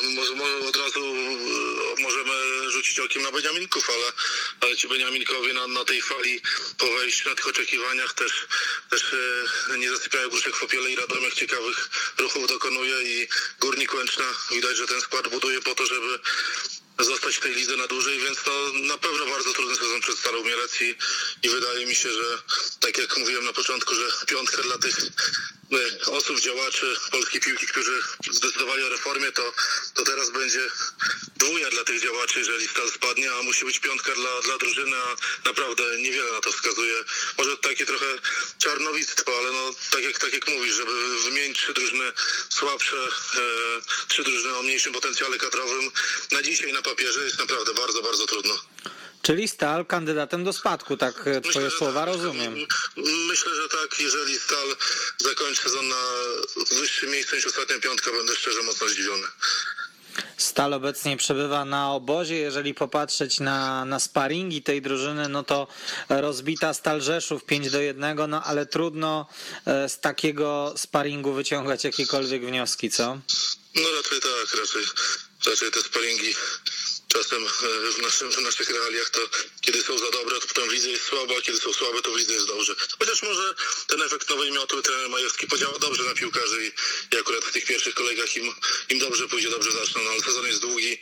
[0.08, 4.12] może, może od razu e, możemy rzucić okiem na Beniaminków, ale,
[4.60, 6.40] ale ci Beniaminkowie na, na tej fali
[6.78, 8.46] po wejściu, na tych oczekiwaniach też,
[8.90, 9.14] też
[9.70, 13.28] e, nie zasypiają gruszek w popiele i Radomiak ciekawych ruchów dokonuje i
[13.60, 16.18] Górnik Łęczna widać, że ten skład buduje po to, żeby
[16.98, 20.44] zostać w tej lidze na dłużej, więc to na pewno bardzo trudny sezon przed Starą
[20.44, 20.94] Mielec i,
[21.42, 22.42] i wydaje mi się, że
[22.80, 24.98] tak jak mówiłem na początku, że piątka dla tych
[25.72, 29.52] e, osób, działaczy polskiej piłki, którzy zdecydowali o reformie, to,
[29.94, 30.70] to teraz będzie
[31.36, 35.16] dwuja dla tych działaczy, jeżeli Stal spadnie, a musi być piątka dla, dla drużyny, a
[35.48, 36.94] naprawdę niewiele na to wskazuje.
[37.38, 38.06] Może takie trochę
[38.58, 42.12] czarnowictwo, ale no tak jak, tak jak mówisz, żeby wymienić trzy drużyny
[42.48, 45.90] słabsze, e, trzy drużyny o mniejszym potencjale kadrowym,
[46.32, 48.54] na dzisiaj na papierze jest naprawdę bardzo, bardzo trudno.
[49.22, 52.14] Czyli Stal kandydatem do spadku, tak e, twoje że słowa tak.
[52.14, 52.54] rozumiem.
[53.28, 54.00] Myślę, że tak.
[54.00, 54.76] Jeżeli Stal
[55.18, 56.02] zakończy sezon na
[56.80, 59.26] wyższym miejscu niż ostatnia piątka, będę szczerze mocno zdziwiony.
[60.36, 62.36] Stal obecnie przebywa na obozie.
[62.36, 65.66] Jeżeli popatrzeć na, na sparingi tej drużyny, no to
[66.08, 69.26] rozbita Stal Rzeszów 5 do 1, no ale trudno
[69.66, 73.18] e, z takiego sparingu wyciągać jakiekolwiek wnioski, co?
[73.74, 74.84] No raczej tak, raczej,
[75.46, 76.34] raczej te sparingi
[77.14, 79.20] czasem e, w, naszym, w naszych realiach to
[79.60, 82.18] kiedy są za dobre, to potem w jest słabo, a kiedy są słabe, to w
[82.18, 82.74] jest dobrze.
[82.98, 83.54] Chociaż może
[83.86, 86.72] ten efekt nowej miotły trener Majewski podziała dobrze na piłkarzy i,
[87.14, 88.54] i akurat w tych pierwszych kolejkach im,
[88.88, 90.98] im dobrze pójdzie, dobrze zaczną, no ale sezon jest długi,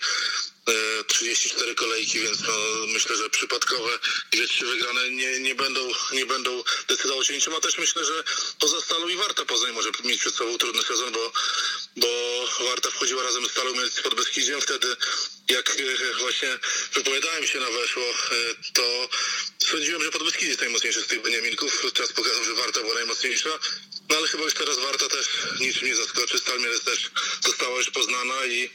[0.68, 2.52] e, 34 kolejki, więc no,
[2.86, 3.98] myślę, że przypadkowe
[4.32, 8.24] dwie, trzy wygrane nie, nie, będą, nie będą decydować o niczym, a też myślę, że
[8.58, 11.32] poza Stalą i Warta Poznań może mieć przed sobą trudny sezon, bo,
[11.96, 12.08] bo
[12.60, 14.96] Warta wchodziła razem z Stalą Mielec pod Beskidziem, wtedy
[15.48, 15.76] jak
[16.10, 16.48] e, właśnie
[16.94, 18.34] wypowiadałem się na weszło, e,
[18.72, 19.08] to
[19.58, 23.50] sądziłem, że pod Beskidzie jest najmocniejszy z tych Beniaminków, czas pokazał, że Warta była najmocniejsza,
[24.10, 25.28] no ale chyba już teraz Warta też
[25.60, 27.10] niczym nie zaskoczy, Stal Mielec też
[27.44, 28.70] została już poznana i,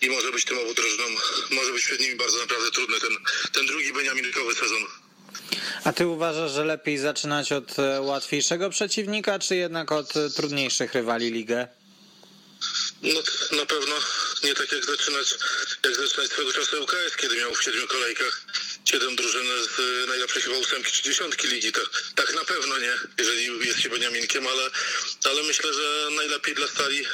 [0.00, 1.16] i może być tym obu drużynom,
[1.50, 3.16] może być przed nimi bardzo naprawdę trudny ten,
[3.52, 4.86] ten drugi Beniaminkowy sezon.
[5.84, 11.30] A ty uważasz, że lepiej zaczynać od e, łatwiejszego przeciwnika, czy jednak od trudniejszych rywali
[11.30, 11.68] ligę?
[13.02, 13.22] No
[13.56, 13.94] na pewno
[14.42, 15.34] nie tak jak zaczynać,
[15.84, 18.46] jak zaczynać swego czasu UKS, kiedy miał w siedmiu kolejkach
[18.84, 21.72] siedem drużyn z y, najlepszej chyba ósemki czy dziesiątki ligi.
[21.72, 21.80] To,
[22.14, 24.70] tak na pewno nie, jeżeli jest się Beniaminkiem, ale,
[25.24, 27.06] ale myślę, że najlepiej dla Stali,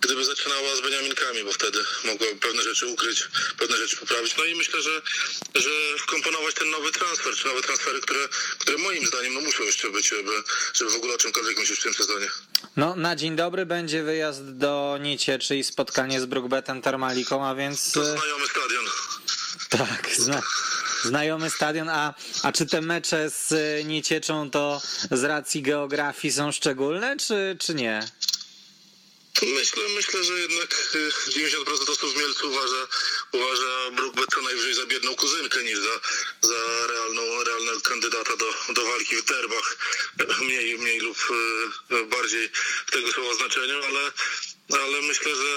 [0.00, 3.24] gdyby zaczynała z Beniaminkami, bo wtedy mogłaby pewne rzeczy ukryć,
[3.58, 4.36] pewne rzeczy poprawić.
[4.36, 5.02] No i myślę, że,
[5.54, 9.90] że wkomponować ten nowy transfer, czy nowe transfery, które, które moim zdaniem no, muszą jeszcze
[9.90, 10.42] być, żeby,
[10.74, 12.30] żeby w ogóle o czymkolwiek myśleć w tym sezonie.
[12.76, 17.92] No, na dzień dobry będzie wyjazd do Nicie, czyli spotkanie z Brookbetem Termaliką, a więc...
[17.92, 18.84] To e, znajomy stadion.
[19.70, 20.42] Tak, zna,
[21.04, 26.52] znajomy stadion, a, a czy te mecze z e, Nicieczą to z racji geografii są
[26.52, 28.00] szczególne, czy, czy nie?
[29.42, 32.86] Myślę, myślę, że jednak y, 90% osób w Mielcu uważa,
[33.32, 36.00] uważa Brookbet co najwyżej za biedną kuzynkę niż za,
[36.42, 39.76] za realną, realnego kandydata do, do walki w derbach.
[40.40, 41.18] Mniej, mniej lub
[41.90, 42.50] y, bardziej
[42.86, 44.12] w tego słowa znaczeniu, ale,
[44.72, 45.50] ale myślę, że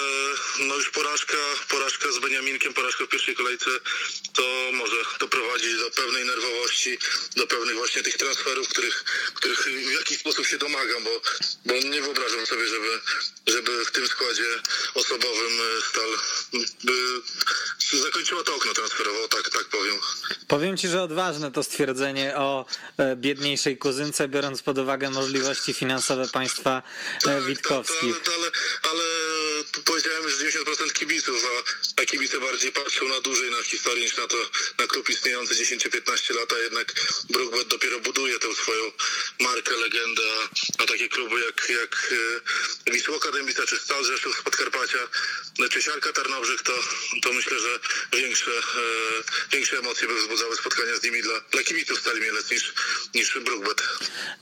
[0.64, 1.36] no już porażka,
[1.68, 3.70] porażka z Beniaminkiem, porażka w pierwszej kolejce
[4.32, 4.42] to
[4.72, 6.98] może doprowadzić do pewnej nerwowości,
[7.36, 9.04] do pewnych właśnie tych transferów, których,
[9.34, 11.20] których w jakiś sposób się domagam, bo,
[11.66, 13.00] bo nie wyobrażam sobie, żeby,
[13.46, 14.46] żeby w tym składzie
[14.94, 16.10] osobowym e, Stal
[16.84, 17.22] by
[17.92, 19.96] zakończyła to okno transferowe, tak, tak powiem.
[20.48, 22.66] Powiem ci, że odważne to stwierdzenie o
[22.98, 26.82] e, biedniejszej kuzynce, biorąc pod uwagę możliwości finansowe państwa
[27.26, 28.20] e, Witkowskich.
[28.20, 28.50] Tak, ale, ale,
[28.90, 28.97] ale tu
[29.88, 34.26] powiedziałem już 90% kibiców, a, a kibice bardziej patrzą na dłużej na historię niż na
[34.26, 34.36] to,
[34.78, 36.94] na klub istniejący 10-15 lat, a jednak
[37.30, 38.84] Brookbet dopiero buduje tę swoją
[39.40, 42.12] markę, legendę, a, a takie kluby jak, jak
[42.86, 44.98] e, Wisłoka Dębica, czy Stal Rzeszów z Podkarpacia,
[45.70, 46.72] czy Siarka Tarnobrzeg, to,
[47.22, 47.78] to myślę, że
[48.18, 52.74] większe, e, większe emocje by wzbudzały spotkania z nimi dla, dla kibiców Stali Mielec niż,
[53.14, 53.82] niż Brookbet.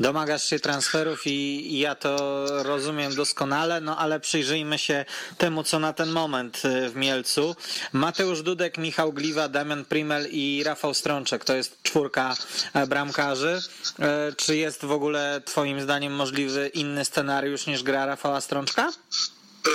[0.00, 5.04] Domagasz się transferów i i ja to rozumiem doskonale, no ale przyjrzyjmy się
[5.38, 7.56] temu, co na ten moment y, w Mielcu.
[7.92, 11.44] Mateusz Dudek, Michał Gliwa, Damian Primel i Rafał Strączek.
[11.44, 12.36] To jest czwórka
[12.74, 13.60] e, bramkarzy.
[13.98, 18.92] E, Czy jest w ogóle twoim zdaniem możliwy inny scenariusz niż gra Rafała Strączka?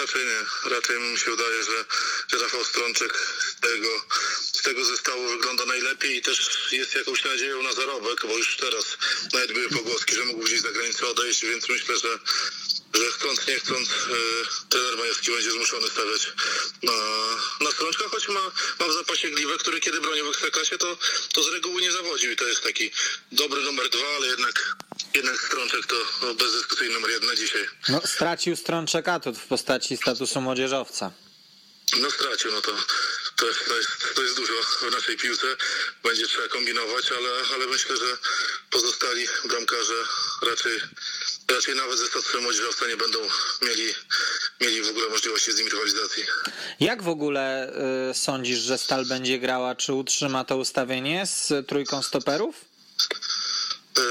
[0.01, 0.69] Raczej nie.
[0.75, 1.85] Raczej mi się wydaje, że,
[2.27, 3.87] że Rafał Strączek z tego,
[4.53, 8.85] z tego zestawu wygląda najlepiej i też jest jakąś nadzieją na zarobek, bo już teraz
[9.33, 12.19] nawet były pogłoski, że mógł gdzieś za granicę odejść, więc myślę, że,
[12.93, 13.93] że chcąc nie chcąc e,
[14.69, 16.27] trener Majewski będzie zmuszony stawiać
[16.83, 16.93] na,
[17.61, 18.41] na Strączka, choć ma,
[18.79, 20.97] ma w zapasie Gliwę, który kiedy bronił w Ekstraklasie, to,
[21.33, 22.91] to z reguły nie zawodził i to jest taki
[23.31, 24.75] dobry numer dwa, ale jednak,
[25.13, 27.69] jednak Strączek to no, bezdyskusyjny numer jeden dzisiaj.
[27.89, 31.11] No, stracił Strączek atut w postaci statusu młodzieżowca.
[31.99, 32.71] No stracił, no to,
[33.35, 35.47] to, jest, to, jest, to jest dużo w naszej piłce.
[36.03, 38.17] Będzie trzeba kombinować, ale, ale myślę, że
[38.69, 40.03] pozostali bramkarze
[40.41, 40.81] raczej,
[41.53, 43.19] raczej nawet ze statusem młodzieżowca nie będą
[43.61, 43.93] mieli,
[44.61, 46.23] mieli w ogóle możliwości z nim rywalizacji.
[46.79, 47.73] Jak w ogóle
[48.11, 49.75] y, sądzisz, że Stal będzie grała?
[49.75, 52.55] Czy utrzyma to ustawienie z trójką stoperów?
[53.97, 54.01] E,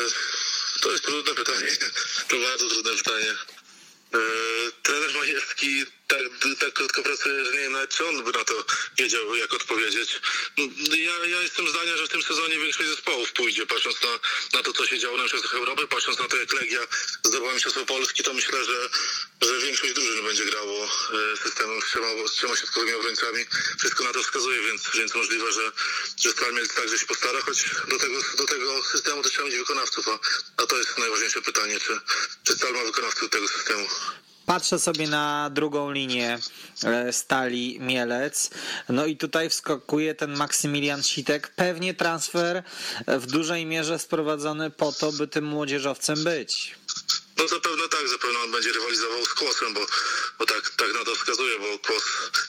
[0.83, 1.67] To jest trudne pytanie.
[2.29, 3.31] To bardzo trudne pytanie.
[4.15, 4.19] E,
[4.91, 6.23] Trener Majewski tak,
[6.59, 8.65] tak krótko pracuje, że nie wiem nawet czy on by na to
[8.99, 10.21] wiedział, jak odpowiedzieć.
[11.09, 14.09] Ja, ja jestem zdania, że w tym sezonie większość zespołów pójdzie, patrząc na,
[14.59, 16.81] na to, co się działo na Mistrzostwach Europy, patrząc na to, jak Legia
[17.25, 18.89] zdobyła Mistrzostwo Polski, to myślę, że,
[19.43, 23.45] że większość drużyn będzie grało e, systemem z trzema, z trzema środkowymi obrońcami.
[23.79, 25.73] Wszystko na to wskazuje, więc, więc możliwe, że,
[26.25, 30.09] że Stal także się postara, choć do tego, do tego systemu to trzeba mieć wykonawców,
[30.09, 30.19] a,
[30.57, 32.01] a to jest najważniejsze pytanie, czy,
[32.45, 33.89] czy Stal ma wykonawców tego systemu.
[34.51, 36.39] Patrzę sobie na drugą linię
[36.85, 38.51] e, stali Mielec.
[38.89, 41.49] No i tutaj wskakuje ten Maksymilian Sitek.
[41.49, 42.63] Pewnie transfer
[43.07, 46.75] w dużej mierze sprowadzony po to, by tym młodzieżowcem być.
[47.41, 49.87] No zapewne tak, zapewne on będzie rywalizował z Kłosem, bo,
[50.39, 52.05] bo tak, tak na to wskazuje, bo Kłos,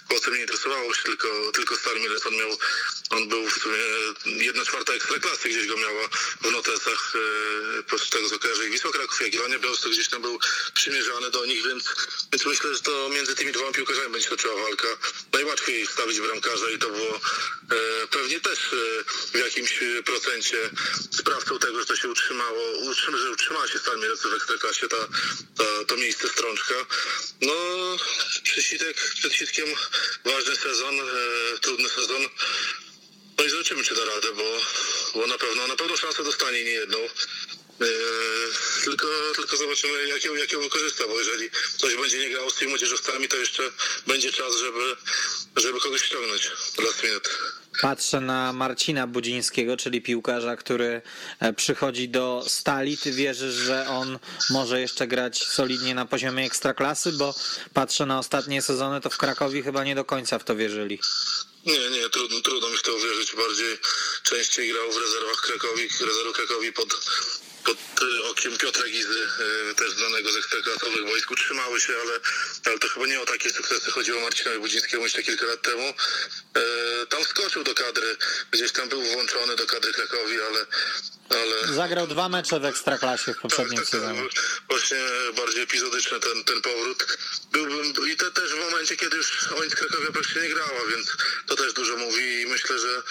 [0.07, 2.25] Kłosem nie interesowało się tylko, tylko Mielec.
[2.25, 2.57] On miał,
[3.09, 3.77] on był w sumie
[4.25, 6.07] jedna czwarta ekstraklasy gdzieś go miała
[6.41, 7.13] w notesach,
[7.89, 10.39] po tego co kojarzę i Wisła Kraków, Legia Białystok gdzieś tam był
[10.73, 11.83] przymierzany do nich, więc,
[12.31, 14.87] więc myślę, że to między tymi dwoma piłkarzami będzie toczyła walka.
[15.33, 20.69] Najłatwiej stawić bramkarza i to było e, pewnie też e, w jakimś procencie
[21.11, 25.07] sprawcą tego, że to się utrzymało, utrzyma, że utrzymała się Stal Mielec w ekstraklasie ta,
[25.57, 26.75] ta, to miejsce strączka.
[27.41, 27.53] No,
[28.43, 29.65] przed, Sitek, przed Sitkiem
[30.25, 32.21] ważny sezon, e, trudny sezon.
[33.37, 34.59] No i zobaczymy, czy da radę, bo,
[35.13, 36.97] bo na pewno na pewno szansę dostanie nie jedną.
[37.81, 37.85] E,
[38.83, 42.55] tylko, tylko zobaczymy, jak ją, jak ją wykorzysta, bo jeżeli coś będzie nie grało z
[42.55, 43.71] tymi młodzieżowcami, to jeszcze
[44.07, 44.95] będzie czas, żeby,
[45.55, 47.29] żeby kogoś ściągnąć last minute.
[47.81, 51.01] Patrzę na Marcina Budzińskiego, czyli piłkarza, który
[51.39, 52.97] e, przychodzi do stali.
[52.97, 54.19] Ty wierzysz, że on
[54.49, 57.35] może jeszcze grać solidnie na poziomie ekstraklasy, bo
[57.73, 60.99] patrzę na ostatnie sezony, to w Krakowie chyba nie do końca w to wierzyli.
[61.65, 63.35] Nie, nie, trudno, trudno mi w to uwierzyć.
[63.35, 63.77] Bardziej
[64.23, 66.87] częściej grał w rezerwach Krakowi, rezerwu Krakowi pod,
[67.63, 67.77] pod
[68.31, 69.27] okiem Piotra Gizy,
[69.71, 71.31] y, też znanego z ekstraklasowych wojsk.
[71.31, 72.19] Utrzymały się, ale,
[72.65, 75.93] ale to chyba nie o takie sukcesy chodziło Marcinowi Budzińskiemu jeszcze kilka lat temu.
[76.55, 78.17] E, Tam wskoczył do kadry,
[78.51, 80.65] gdzieś tam był włączony do kadry Krakowi, ale...
[81.29, 81.73] ale...
[81.75, 84.01] Zagrał dwa mecze w Ekstraklasie w poprzednim Tak, tak, tak.
[84.01, 84.29] sezonie.
[84.69, 84.97] Właśnie
[85.35, 87.17] bardziej epizodyczny ten, ten powrót.
[87.51, 91.07] Byłbym i to też w momencie, kiedy już Onic Krakowia praktycznie nie grała, więc
[91.47, 93.03] to też dużo mówi i myślę, że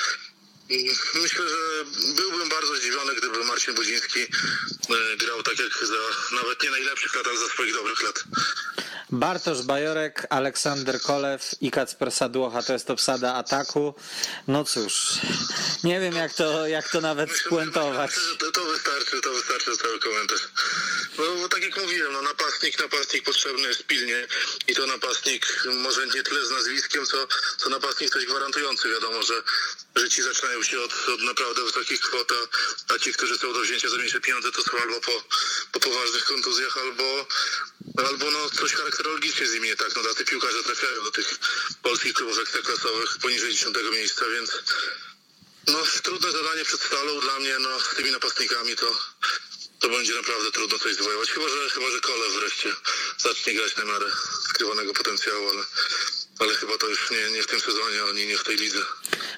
[1.15, 1.85] Myślę, że
[2.17, 7.27] byłbym bardzo zdziwiony, gdyby Marcin Budziński e, grał tak jak za nawet nie najlepszych lat,
[7.27, 8.25] ale za swoich dobrych lat.
[9.13, 13.95] Bartosz Bajorek, Aleksander Kolew i Kacper Sadłocha to jest obsada ataku.
[14.49, 15.19] No cóż,
[15.85, 18.11] nie wiem jak to, jak to nawet spuentować.
[18.39, 20.41] To, to wystarczy, to wystarczy cały komentarz.
[21.21, 24.29] No tak jak mówiłem, no napastnik, napastnik potrzebny jest pilnie
[24.69, 27.27] i to napastnik może nie tyle z nazwiskiem, co,
[27.59, 28.89] co napastnik coś gwarantujący.
[28.89, 29.43] Wiadomo, że,
[29.97, 32.33] że ci zaczynają się od, od naprawdę wysokich kwot,
[32.89, 35.25] a ci, którzy są do wzięcia za mniejsze pieniądze, to są albo po,
[35.73, 37.27] po poważnych kontuzjach, albo,
[38.09, 39.97] albo no coś charakterologicznie z nimi nie tak.
[39.97, 41.39] No tacy piłkarze trafiają do tych
[41.83, 44.51] polskich klubów ekstraklasowych poniżej 10 miejsca, więc
[45.67, 48.99] no, trudne zadanie przed Stalą dla mnie, no, z tymi napastnikami to,
[49.81, 51.31] to będzie naprawdę trudno coś zwojować.
[51.31, 52.69] Chyba, że, chyba, że Kole wreszcie
[53.19, 54.07] zacznie grać na miarę
[54.49, 55.63] skrywanego potencjału, ale,
[56.39, 58.85] ale chyba to już nie, nie w tym sezonie, ani nie w tej lidze.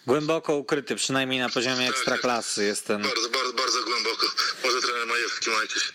[0.06, 3.02] Głęboko ukryty, przynajmniej na poziomie ekstraklasy jest ten.
[3.02, 4.26] Bardzo, bardzo, bardzo głęboko.
[4.64, 5.92] Może trener Majewski ma jakieś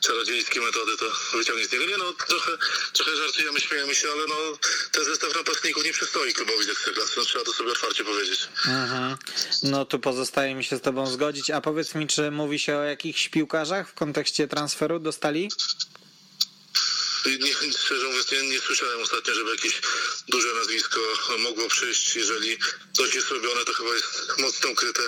[0.00, 1.84] czarodziejskie metody, to wyciągnie z niego.
[1.84, 2.52] Nie no, trochę,
[2.92, 4.58] trochę żartujemy, śmiejemy się, ale no,
[4.92, 8.48] ten zestaw napastników nie przystoi klubowi ekstraklasy, no, trzeba to sobie otwarcie powiedzieć.
[8.66, 9.16] Mhm.
[9.62, 11.50] No tu pozostaje mi się z tobą zgodzić.
[11.50, 15.48] A powiedz mi, czy mówi się o jakichś piłkarzach w kontekście transferu do Stali?
[17.26, 19.80] Nie, nie, szczerze mówiąc, nie, nie słyszałem ostatnio, żeby jakieś
[20.28, 21.00] duże nazwisko
[21.38, 22.16] mogło przyjść.
[22.16, 22.58] Jeżeli
[22.92, 25.02] coś jest robione, to chyba jest mocno ukryte,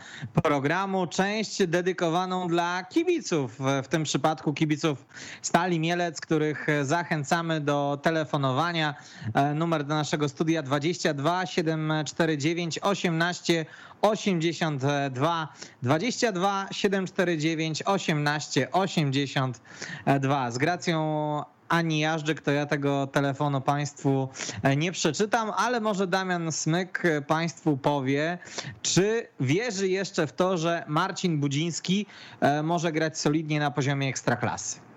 [0.43, 1.07] programu.
[1.07, 5.07] Część dedykowaną dla kibiców, w tym przypadku kibiców
[5.43, 8.95] Stali Mielec, których zachęcamy do telefonowania.
[9.35, 13.67] E, Numer do naszego studia 22 749 18
[14.03, 15.49] 82
[15.83, 20.51] 22 749 18 82.
[20.51, 21.43] Z gracją
[21.73, 24.29] ani Jażdżyk, to ja tego telefonu Państwu
[24.63, 28.39] e, nie przeczytam, ale może Damian Smyk e, Państwu powie,
[28.83, 32.07] czy wierzy jeszcze w to, że Marcin Budziński
[32.41, 34.92] e, może grać solidnie na poziomie ekstraklasy.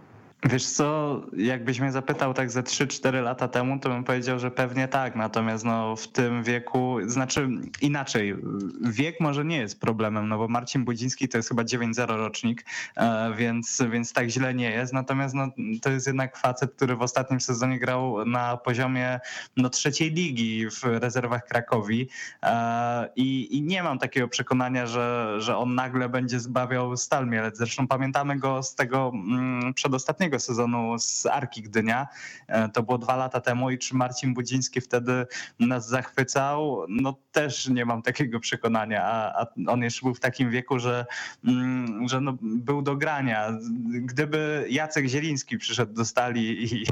[0.49, 4.87] Wiesz co, jakbyś mnie zapytał tak ze 3-4 lata temu, to bym powiedział, że pewnie
[4.87, 5.15] tak.
[5.15, 7.49] Natomiast no, w tym wieku, znaczy
[7.81, 8.35] inaczej,
[8.81, 12.65] wiek może nie jest problemem, no bo Marcin Budziński to jest chyba 9-0 rocznik,
[12.97, 14.93] e, więc, więc tak źle nie jest.
[14.93, 15.47] Natomiast no,
[15.81, 19.19] to jest jednak facet, który w ostatnim sezonie grał na poziomie
[19.57, 22.09] no, trzeciej ligi w rezerwach Krakowi
[22.43, 27.57] e, i, i nie mam takiego przekonania, że, że on nagle będzie zbawiał Stal Mielec.
[27.57, 32.07] Zresztą pamiętamy go z tego mm, przedostatniego poprzedniego sezonu z Arki Gdynia.
[32.47, 35.27] E, To było dwa lata temu i czy Marcin Budziński wtedy
[35.59, 36.85] nas zachwycał?
[36.89, 41.05] No też nie mam takiego przekonania, a, a on jeszcze był w takim wieku, że,
[41.45, 43.51] mm, że no, był do grania.
[43.87, 46.85] Gdyby Jacek Zieliński przyszedł do stali i,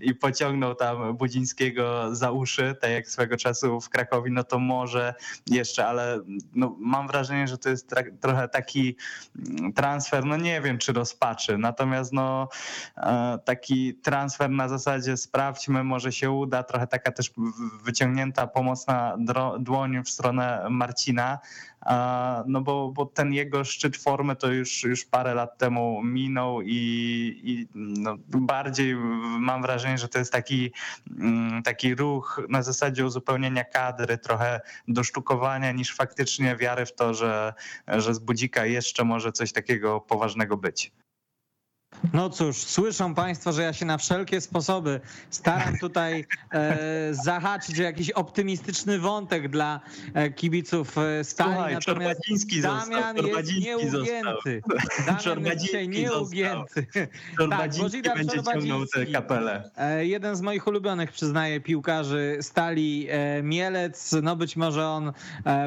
[0.10, 5.14] i pociągnął tam Budzińskiego za uszy, tak jak swego czasu w Krakowie, no to może
[5.46, 6.20] jeszcze, ale
[6.54, 8.96] no, mam wrażenie, że to jest trochę taki
[9.36, 11.58] mm, transfer, no nie wiem, czy rozpaczy.
[11.58, 12.48] Natomiast no,
[13.44, 17.30] taki transfer na zasadzie sprawdźmy, może się uda, trochę taka też
[17.84, 19.16] wyciągnięta pomocna
[19.58, 21.38] dłoń w stronę Marcina,
[21.80, 26.62] a, no bo, bo ten jego szczyt formy to już, już parę lat temu minął
[26.62, 28.96] i, i no bardziej
[29.38, 30.72] mam wrażenie, że to jest taki,
[31.18, 37.54] mm, taki ruch na zasadzie uzupełnienia kadry, trochę dosztukowania niż faktycznie wiary w to, że,
[37.88, 40.92] że z Budzika jeszcze może coś takiego poważnego być.
[42.12, 46.78] No cóż, słyszą Państwo, że ja się na wszelkie sposoby staram tutaj e,
[47.10, 49.80] zahaczyć o jakiś optymistyczny wątek dla
[50.14, 54.02] e, kibiców e, Stali, Słuchaj, natomiast Czorbadziński został, Damian jest Czorbadziński został.
[54.04, 54.62] nieugięty.
[55.24, 56.86] Damian jest dzisiaj nieugięty.
[57.38, 59.70] Czorbadziński Bożidar będzie ciągnął tę kapelę.
[59.76, 63.08] E, Jeden z moich ulubionych, przyznaję, piłkarzy Stali
[63.42, 64.14] Mielec.
[64.22, 65.12] No być może on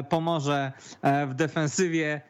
[0.08, 0.72] pomoże
[1.28, 2.20] w defensywie.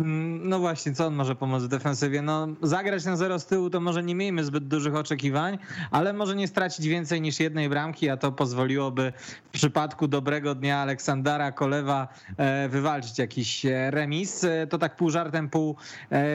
[0.00, 2.22] Mm, No właśnie, co on może pomóc w defensywie?
[2.22, 5.58] No, zagrać na zero z tyłu to może nie miejmy zbyt dużych oczekiwań,
[5.90, 9.12] ale może nie stracić więcej niż jednej bramki, a to pozwoliłoby
[9.44, 14.44] w przypadku dobrego dnia Aleksandra Kolewa e, wywalczyć jakiś e, remis.
[14.44, 15.76] E, To tak pół żartem, pół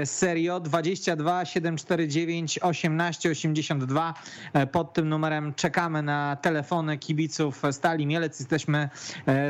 [0.05, 0.59] serio.
[0.59, 4.13] 22 749 18 82.
[4.53, 8.39] E, Pod tym numerem czekamy na telefony kibiców Stali Mielec.
[8.39, 8.89] Jesteśmy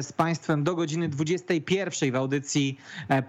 [0.01, 2.77] z Państwem do godziny 21 w audycji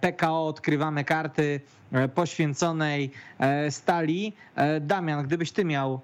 [0.00, 1.60] PKO Odkrywamy Karty
[1.92, 4.32] e, poświęconej e, Stali.
[4.54, 6.00] E, Damian, gdybyś ty miał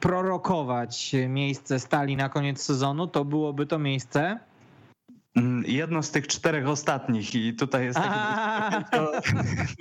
[0.00, 4.38] prorokować miejsce Stali na koniec sezonu, to byłoby to miejsce...
[5.40, 8.70] Mm, Jedno z tych czterech ostatnich i tutaj jest taki A,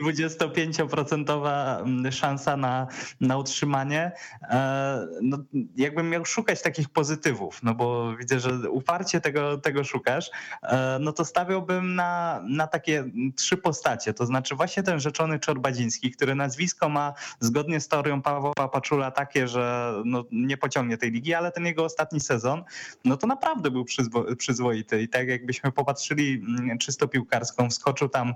[0.03, 2.87] 25% mm, szansa na,
[3.21, 4.11] na utrzymanie.
[4.41, 5.37] E, No,
[5.75, 10.29] jakbym miał szukać takich pozytywów, no bo widzę, że uparcie tego, tego szukasz,
[10.63, 13.03] e, no to stawiałbym na, na takie
[13.35, 14.13] trzy postacie.
[14.13, 19.47] To znaczy właśnie ten rzeczony Czorbadziński, który nazwisko ma zgodnie z teorią Pawła Paczula takie,
[19.47, 22.63] że no, nie pociągnie tej ligi, ale ten jego ostatni sezon,
[23.05, 28.33] no to naprawdę był przyzwo- przyzwoity i tak jakbyśmy popatrzyli mm, czysto piłkarską, wskoczył tam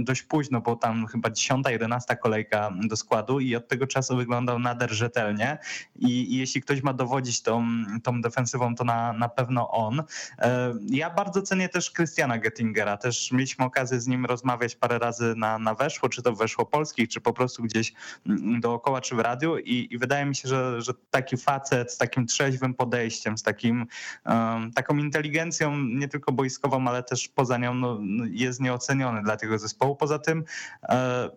[0.00, 4.58] dość późno, bo tam chyba 10, 11 kolejka do składu i od tego czasu wyglądał
[4.58, 5.58] nader rzetelnie.
[5.96, 7.66] I, jeśli ktoś ma dowodzić tą,
[8.02, 10.02] tą defensywą, to na, na pewno on.
[10.38, 15.34] E, Ja bardzo cenię też Krystiana Gettingera, też mieliśmy okazję z nim rozmawiać parę razy
[15.36, 17.92] na, na weszło, czy to weszło polskich, czy po prostu gdzieś
[18.26, 19.58] mm, dookoła, czy w radiu.
[19.58, 23.86] I, i wydaje mi się, że, że taki facet z takim trzeźwym podejściem, z takim,
[24.26, 25.55] um, taką inteligencją
[25.98, 29.96] nie tylko boiskową, ale też poza nią no, no, jest nieoceniony dla tego zespołu.
[29.96, 30.44] Poza tym
[30.82, 31.30] e,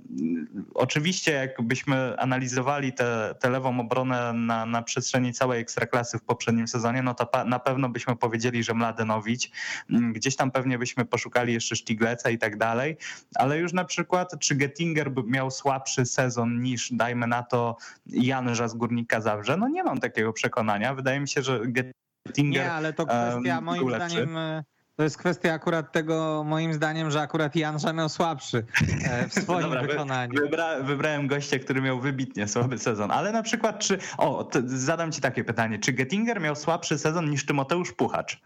[0.73, 2.93] oczywiście jakbyśmy analizowali
[3.39, 7.59] tę lewą obronę na, na przestrzeni całej ekstraklasy w poprzednim sezonie, no to pa, na
[7.59, 9.51] pewno byśmy powiedzieli, że Mladenowicz,
[9.89, 12.97] mm, gdzieś tam pewnie byśmy poszukali jeszcze Sztigleca i tak dalej,
[13.35, 18.67] ale już na przykład czy Gettinger by miał słabszy sezon niż dajmy na to Janża
[18.67, 19.57] z Górnika Zabrze?
[19.57, 20.93] No nie mam takiego przekonania.
[20.95, 24.37] Wydaje mi się, że Gettinger nie, ale to kwestia em, moim zdaniem...
[24.37, 24.63] e,
[24.95, 28.65] To jest kwestia akurat tego, moim zdaniem, że akurat Janża miał słabszy
[29.03, 30.41] e, w swoim Dobra, wy- wykonaniu.
[30.41, 35.21] Wybra, wybrałem gościa, który miał wybitnie słaby sezon, ale na przykład czy, o, zadam ci
[35.21, 38.41] takie pytanie, czy Gettinger miał słabszy sezon niż Tymoteusz Puchacz?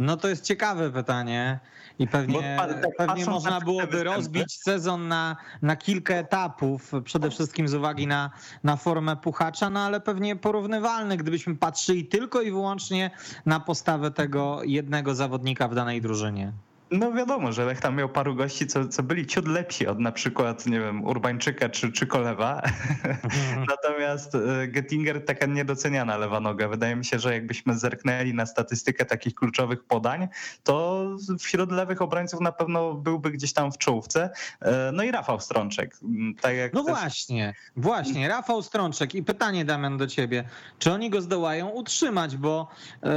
[0.00, 1.58] No to jest ciekawe pytanie
[1.98, 7.74] i pewnie, tak pewnie można byłoby rozbić sezon na, na kilka etapów, przede wszystkim z
[7.74, 8.30] uwagi na,
[8.64, 13.10] na formę Puchacza, no ale pewnie porównywalny, gdybyśmy patrzyli tylko i wyłącznie
[13.46, 16.52] na postawę tego jednego zawodnika w danej drużynie.
[16.90, 20.12] No wiadomo, że Lech tam miał paru gości, co, co byli ciut lepsi od na
[20.12, 22.62] przykład, nie wiem, Urbańczyka czy, czy Kolewa.
[23.68, 26.68] Natomiast e, Gettinger taka niedoceniana lewa noga.
[26.68, 30.28] Wydaje mi się, że jakbyśmy zerknęli na statystykę takich kluczowych podań,
[30.62, 31.06] to
[31.38, 34.30] wśród lewych obrońców na pewno byłby gdzieś tam w czołówce.
[34.60, 35.96] E, No i Rafał Strączek.
[36.02, 36.94] m, Tak jak No też...
[36.98, 38.28] właśnie, właśnie.
[38.28, 40.44] Rafał Strączek i pytanie Damian do ciebie.
[40.78, 42.68] Czy oni go zdołają utrzymać, bo
[43.02, 43.08] e,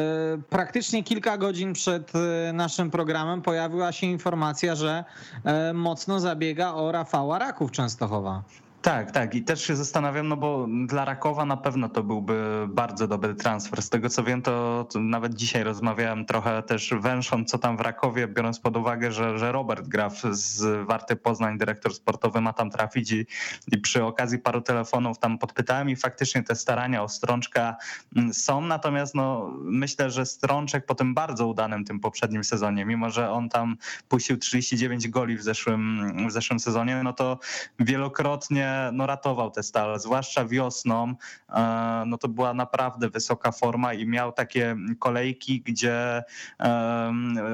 [0.50, 2.12] praktycznie kilka godzin przed
[2.54, 5.04] naszym programem pojawiła się informacja, że
[5.44, 8.44] e, mocno zabiega o Rafała Raków Częstochowa.
[8.82, 9.36] Tak, tak.
[9.36, 13.82] I też się zastanawiam, no bo dla Rakowa na pewno to byłby bardzo dobry transfer.
[13.82, 18.28] Z tego co wiem, to, nawet dzisiaj rozmawiałem trochę też węsząc, co tam w Rakowie,
[18.28, 23.12] biorąc pod uwagę, że, że Robert Graf z Warty Poznań, dyrektor sportowy, ma tam trafić
[23.12, 23.26] i,
[23.72, 27.76] i przy okazji paru telefonów tam podpytałem i faktycznie te starania o Strączka
[28.16, 33.10] mm, są, natomiast no, myślę, że Strączek po tym bardzo udanym tym poprzednim sezonie, mimo
[33.10, 33.78] że on tam
[34.10, 37.40] puścił 39 goli w zeszłym, w zeszłym sezonie, no to
[37.80, 41.16] wielokrotnie no, ratował tę stal, zwłaszcza wiosną,
[41.50, 46.24] e, no to była naprawdę wysoka forma i miał takie kolejki, gdzie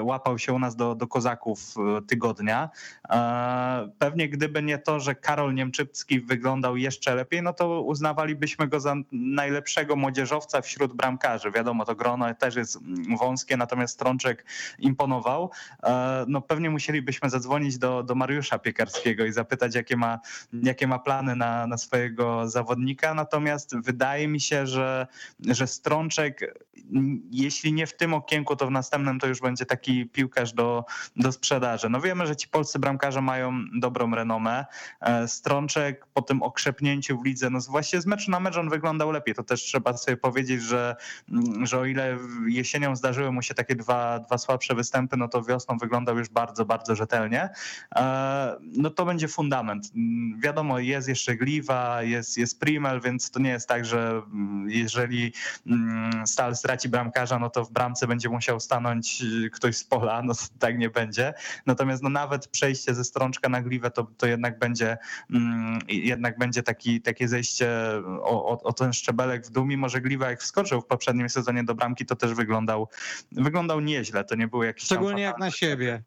[0.02, 2.70] łapał się u nas do, do kozaków e, tygodnia.
[3.10, 8.80] E, pewnie gdyby nie to, że Karol Niemczycki wyglądał jeszcze lepiej, no to uznawalibyśmy go
[8.80, 11.52] za najlepszego młodzieżowca wśród bramkarzy.
[11.52, 12.80] Wiadomo, to grono też jest
[13.20, 14.46] wąskie, natomiast Strączek
[14.80, 15.52] imponował.
[16.28, 20.20] No pewnie musielibyśmy zadzwonić do, do Mariusza Piekarskiego i zapytać, jakie ma,
[20.54, 25.08] jakie ma plany na, na swojego zawodnika, natomiast wydaje mi się, że,
[25.40, 26.60] że Strączek,
[27.32, 30.86] jeśli nie w tym okienku, to w następnym to już będzie taki piłkarz do,
[31.16, 31.90] do sprzedaży.
[31.90, 34.66] No wiemy, że ci polscy bramkarze mają dobrą renomę.
[35.02, 39.12] E, Strączek po tym okrzepnięciu w lidze, no właśnie z meczu na mecz on wyglądał
[39.12, 39.36] lepiej.
[39.36, 40.96] To też trzeba sobie powiedzieć, że,
[41.64, 45.78] że o ile jesienią zdarzyły mu się takie dwa, dwa słabsze występy, no to wiosną
[45.78, 47.50] wyglądał już bardzo, bardzo rzetelnie.
[47.96, 49.92] E, no to będzie fundament.
[50.40, 55.34] Wiadomo, jest jeszcze Gliwa, jest, jest Primel, więc to nie jest tak, że mm, jeżeli
[55.68, 60.22] mm, Stal straci bramkarza, no to w bramce będzie musiał stanąć y, ktoś z pola,
[60.22, 61.34] no tak nie będzie.
[61.66, 64.98] Natomiast no nawet przejście ze strączka na Gliwę to, to jednak będzie
[65.34, 67.70] mm, jednak będzie taki, takie zejście
[68.22, 71.64] o, o, o ten szczebelek w dół, mimo że Gliwa jak wskoczył w poprzednim sezonie
[71.64, 72.88] do bramki, to też wyglądał,
[73.32, 76.04] wyglądał nieźle, to nie było jakieś Szczególnie jak na siebie.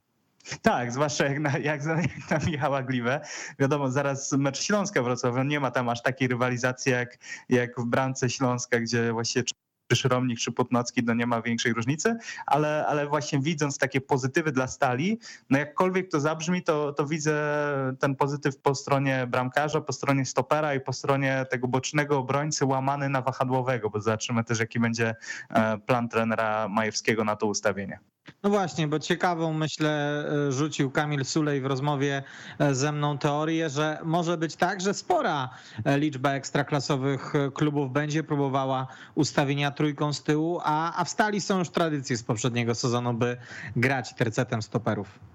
[0.62, 1.84] Tak, zwłaszcza jak na, jak,
[2.30, 3.20] na Michała Gliwę.
[3.59, 7.18] Wiadomo, zaraz mecz Śląska Wrocław, nie ma tam aż takiej rywalizacji jak,
[7.49, 12.16] jak w bramce Śląska, gdzie właśnie czy Szyromnik, czy Putnocki, no nie ma większej różnicy,
[12.47, 15.18] ale, ale właśnie widząc takie pozytywy dla Stali,
[15.51, 17.34] no jakkolwiek to zabrzmi, to, to widzę
[18.01, 23.09] ten pozytyw po stronie bramkarza, po stronie stopera i po stronie tego bocznego obrońcy łamany
[23.09, 25.14] na wahadłowego, bo zobaczymy też jaki będzie
[25.51, 27.99] e, plan trenera Majewskiego na to ustawienie.
[28.42, 32.22] No właśnie, bo ciekawą myślę e, rzucił Kamil Sulej w rozmowie
[32.58, 35.50] e, ze mną teorię, że może być tak, że spora
[35.84, 41.58] e, liczba ekstraklasowych klubów będzie próbowała ustawienia trójką z tyłu, a, a w stali są
[41.58, 43.36] już tradycje z poprzedniego sezonu, by
[43.76, 45.29] grać tercetem stoperów.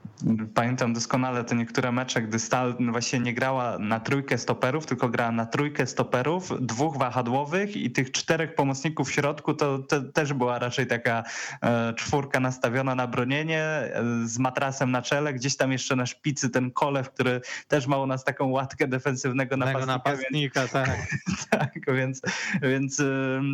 [0.53, 5.31] Pamiętam doskonale te niektóre mecze, gdy Stal właśnie nie grała na trójkę stoperów, tylko grała
[5.31, 10.59] na trójkę stoperów, dwóch wahadłowych i tych czterech pomocników w środku, to, to też była
[10.59, 11.23] raczej taka
[11.61, 16.49] e, czwórka nastawiona na bronienie e, z matrasem na czele, gdzieś tam jeszcze na szpicy
[16.49, 19.85] ten Kolew, który też ma u nas taką łatkę defensywnego napastnika.
[19.85, 21.07] napastnika więc, tak.
[21.49, 22.21] tak, więc,
[22.61, 23.05] więc e,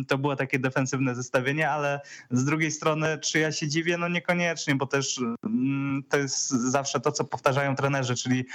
[0.08, 2.00] to było takie defensywne zestawienie, ale
[2.30, 3.98] z drugiej strony, czy ja się dziwię?
[3.98, 8.46] No niekoniecznie, bo też mm, to jest zawsze to, co powtarzają trenerzy, czyli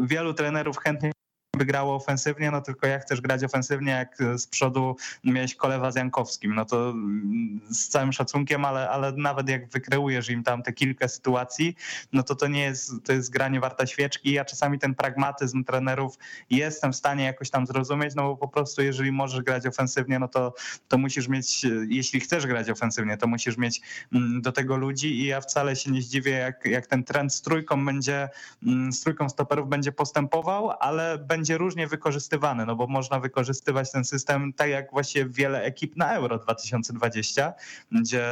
[0.00, 1.12] wielu trenerów chętnie
[1.58, 6.54] wygrało ofensywnie, no tylko jak chcesz grać ofensywnie, jak z przodu miałeś Kolewa z Jankowskim,
[6.54, 11.08] no to mm, z całym szacunkiem, ale, ale nawet jak wykreujesz im tam te kilka
[11.08, 11.76] sytuacji,
[12.12, 14.32] no to to nie jest, to jest granie warta świeczki.
[14.32, 16.18] Ja czasami ten pragmatyzm trenerów
[16.50, 20.28] jestem w stanie jakoś tam zrozumieć, no bo po prostu jeżeli możesz grać ofensywnie, no
[20.28, 20.54] to,
[20.88, 23.80] to musisz mieć, jeśli chcesz grać ofensywnie, to musisz mieć
[24.12, 27.42] mm, do tego ludzi i ja wcale się nie zdziwię, jak, jak ten trend z
[27.42, 28.28] trójką będzie,
[28.62, 33.92] mm, z trójką stoperów będzie postępował, ale będzie będzie różnie wykorzystywany, no bo można wykorzystywać
[33.92, 37.52] ten system tak jak właśnie wiele ekip na Euro 2020,
[37.92, 38.24] gdzie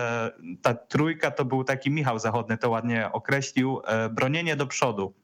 [0.62, 5.14] ta trójka to był taki Michał Zachodny, to ładnie określił, e, bronienie do przodu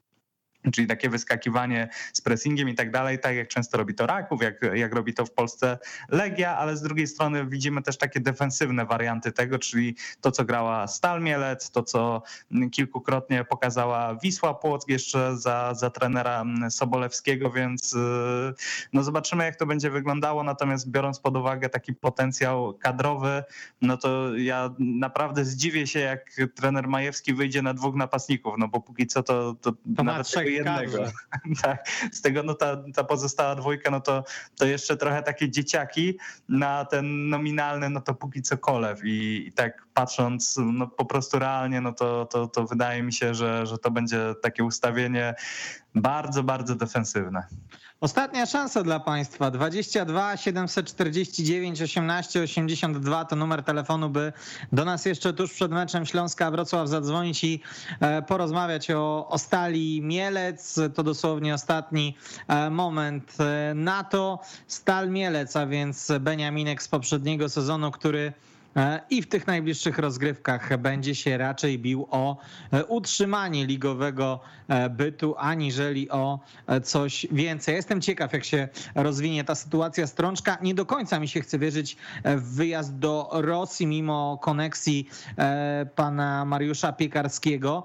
[0.73, 4.61] czyli takie wyskakiwanie z pressingiem i tak dalej, tak jak często robi to Raków, jak,
[4.73, 5.77] jak robi to w Polsce
[6.09, 10.87] Legia, ale z drugiej strony widzimy też takie defensywne warianty tego, czyli to, co grała
[10.87, 12.23] Stal Mielec, to, co
[12.71, 17.97] kilkukrotnie pokazała Wisła Płock jeszcze za, za trenera Sobolewskiego, więc y,
[18.93, 23.43] no zobaczymy, jak to będzie wyglądało, natomiast biorąc pod uwagę taki potencjał kadrowy,
[23.81, 28.81] no to ja naprawdę zdziwię się, jak trener Majewski wyjdzie na dwóch napastników, no bo
[28.81, 30.97] póki co to, to, to nawet jednego.
[31.63, 34.23] tak, z tego no ta, ta pozostała dwójka, no to,
[34.57, 36.17] to jeszcze trochę takie dzieciaki
[36.49, 41.39] na ten nominalny, no to póki co kolew i, i tak patrząc no po prostu
[41.39, 45.33] realnie, no to, to, to wydaje mi się, że, że to będzie takie ustawienie
[45.95, 47.43] bardzo, bardzo defensywne.
[48.01, 49.51] Ostatnia szansa dla Państwa.
[49.51, 54.33] 22 749 18 82 to numer telefonu, by
[54.71, 57.61] do nas jeszcze tuż przed meczem Śląska Wrocław zadzwonić i
[57.99, 60.79] e, porozmawiać o, o Stali Mielec.
[60.95, 64.39] To dosłownie ostatni e, moment e, na to.
[64.67, 68.33] Stal Mielec, a więc Beniaminek z poprzedniego sezonu, który
[69.09, 72.37] i w tych najbliższych rozgrywkach będzie się raczej bił o
[72.71, 76.39] e, utrzymanie ligowego e, bytu, aniżeli o
[76.83, 77.75] coś więcej.
[77.75, 80.57] Jestem ciekaw, jak się rozwinie ta sytuacja strączka.
[80.61, 85.09] Nie do końca mi się chce wierzyć w wyjazd do Rosji, mimo koneksji
[85.95, 87.83] pana Mariusza Piekarskiego,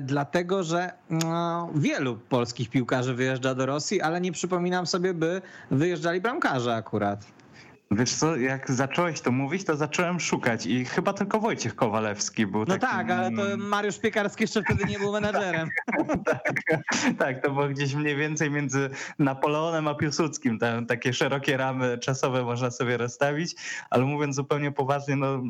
[0.00, 6.20] dlatego że no, wielu polskich piłkarzy wyjeżdża do Rosji, ale nie przypominam sobie, by wyjeżdżali
[6.20, 7.35] bramkarze akurat.
[7.90, 12.60] Wiesz co, jak zacząłeś to mówić, to zacząłem szukać i chyba tylko Wojciech Kowalewski był
[12.60, 12.88] No takim...
[12.88, 15.68] tak, ale to Mariusz Piekarski jeszcze wtedy nie był menadżerem.
[16.24, 16.52] tak,
[17.18, 20.58] tak, to było gdzieś mniej więcej między Napoleonem a Piłsudskim.
[20.58, 23.54] Tam takie szerokie ramy czasowe można sobie rozstawić,
[23.90, 25.42] ale mówiąc zupełnie poważnie, no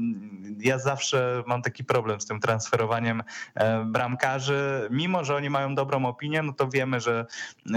[0.58, 3.22] ja zawsze mam taki problem z tym transferowaniem
[3.54, 4.88] e, bramkarzy.
[4.90, 7.26] Mimo, że oni mają dobrą opinię, no to wiemy, że,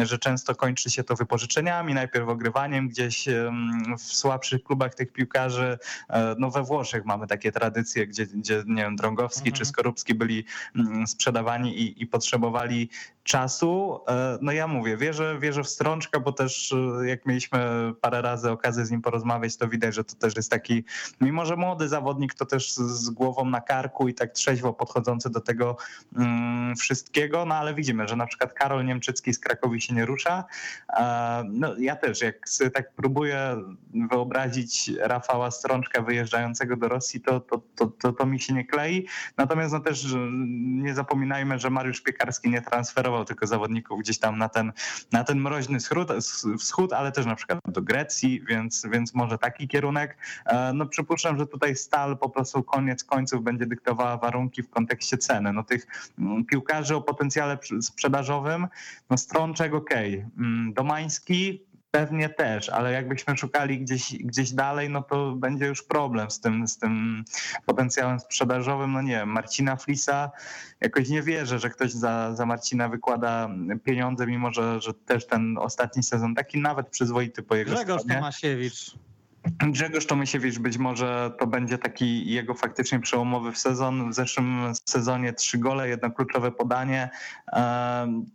[0.04, 3.26] że często kończy się to wypożyczeniami, najpierw ogrywaniem gdzieś
[3.98, 5.78] w słabszych najlepszych klubach tych piłkarzy,
[6.10, 9.56] e, no we Włoszech mamy takie tradycje, gdzie, gdzie nie wiem, Drągowski mhm.
[9.56, 10.46] czy Skorupski byli
[10.76, 12.90] mm, sprzedawani i, i potrzebowali
[13.24, 14.00] czasu.
[14.08, 17.60] E, no ja mówię, wierzę, wierzę w Strączka, bo też e, jak mieliśmy
[18.02, 20.84] parę razy okazję z nim porozmawiać, to widać, że to też jest taki,
[21.22, 25.42] mimo że młody zawodnik, to też z głową na karku i tak trzeźwo podchodzący do
[25.42, 25.78] tego
[26.18, 30.44] mm, wszystkiego, no ale widzimy, że na przykład Karol Niemczycki z Krakowi się nie rusza.
[31.50, 33.56] No ja też, jak sobie tak próbuję
[33.94, 34.39] wyobrazić
[35.00, 39.08] Rafała Strączka wyjeżdżającego do Rosji, to, to, to, to, to mi się nie klei.
[39.38, 40.06] Natomiast no też
[40.60, 44.74] nie zapominajmy, że Mariusz Piekarski nie transferował tylko zawodników gdzieś tam na ten,
[45.12, 46.10] na ten mroźny wschód,
[46.60, 50.18] wschód, ale też na przykład do Grecji, więc, więc może taki kierunek.
[50.46, 55.18] E, no przypuszczam, że tutaj Stal po prostu koniec końców będzie dyktowała warunki w kontekście
[55.18, 55.54] ceny.
[55.54, 55.88] No tych
[56.20, 58.68] mm, piłkarzy o potencjale sprzedażowym,
[59.10, 59.92] no Strączek ok,
[60.38, 66.32] mm, Domański Pewnie też, ale jakbyśmy szukali gdzieś, gdzieś dalej, no to będzie już problem
[66.32, 67.24] z tym, z tym
[67.66, 68.92] potencjałem sprzedażowym.
[68.92, 70.32] No nie wiem, Marcina Flisa
[70.82, 73.50] jakoś nie wierzę, że ktoś za, za Marcina wykłada
[73.84, 78.20] pieniądze, mimo że, że też ten ostatni sezon taki nawet przyzwoity po jego Grzegorz stronie.
[78.20, 78.96] Tomasiewicz.
[79.60, 84.12] Grzegorz Tomasiewicz być może to będzie taki jego faktycznie przełomowy w sezon.
[84.12, 87.10] W zeszłym sezonie trzy gole, jedno kluczowe podanie.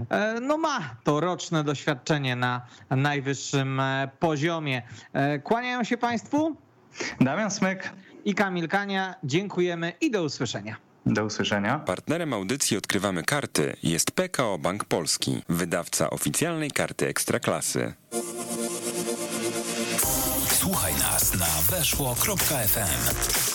[0.10, 4.82] e, no ma to roczne doświadczenie na najwyższym e, poziomie.
[5.14, 6.56] E, kłaniają się Państwu?
[7.20, 7.94] Damian Smyk
[8.26, 9.16] i Kamil Kania.
[9.24, 10.91] Dziękujemy i do usłyszenia.
[11.06, 11.80] Do usłyszenia.
[11.80, 17.94] Partnerem audycji Odkrywamy Karty jest PKO Bank Polski, wydawca oficjalnej karty Ekstraklasy.
[20.50, 23.51] Słuchaj nas na weszło.fm.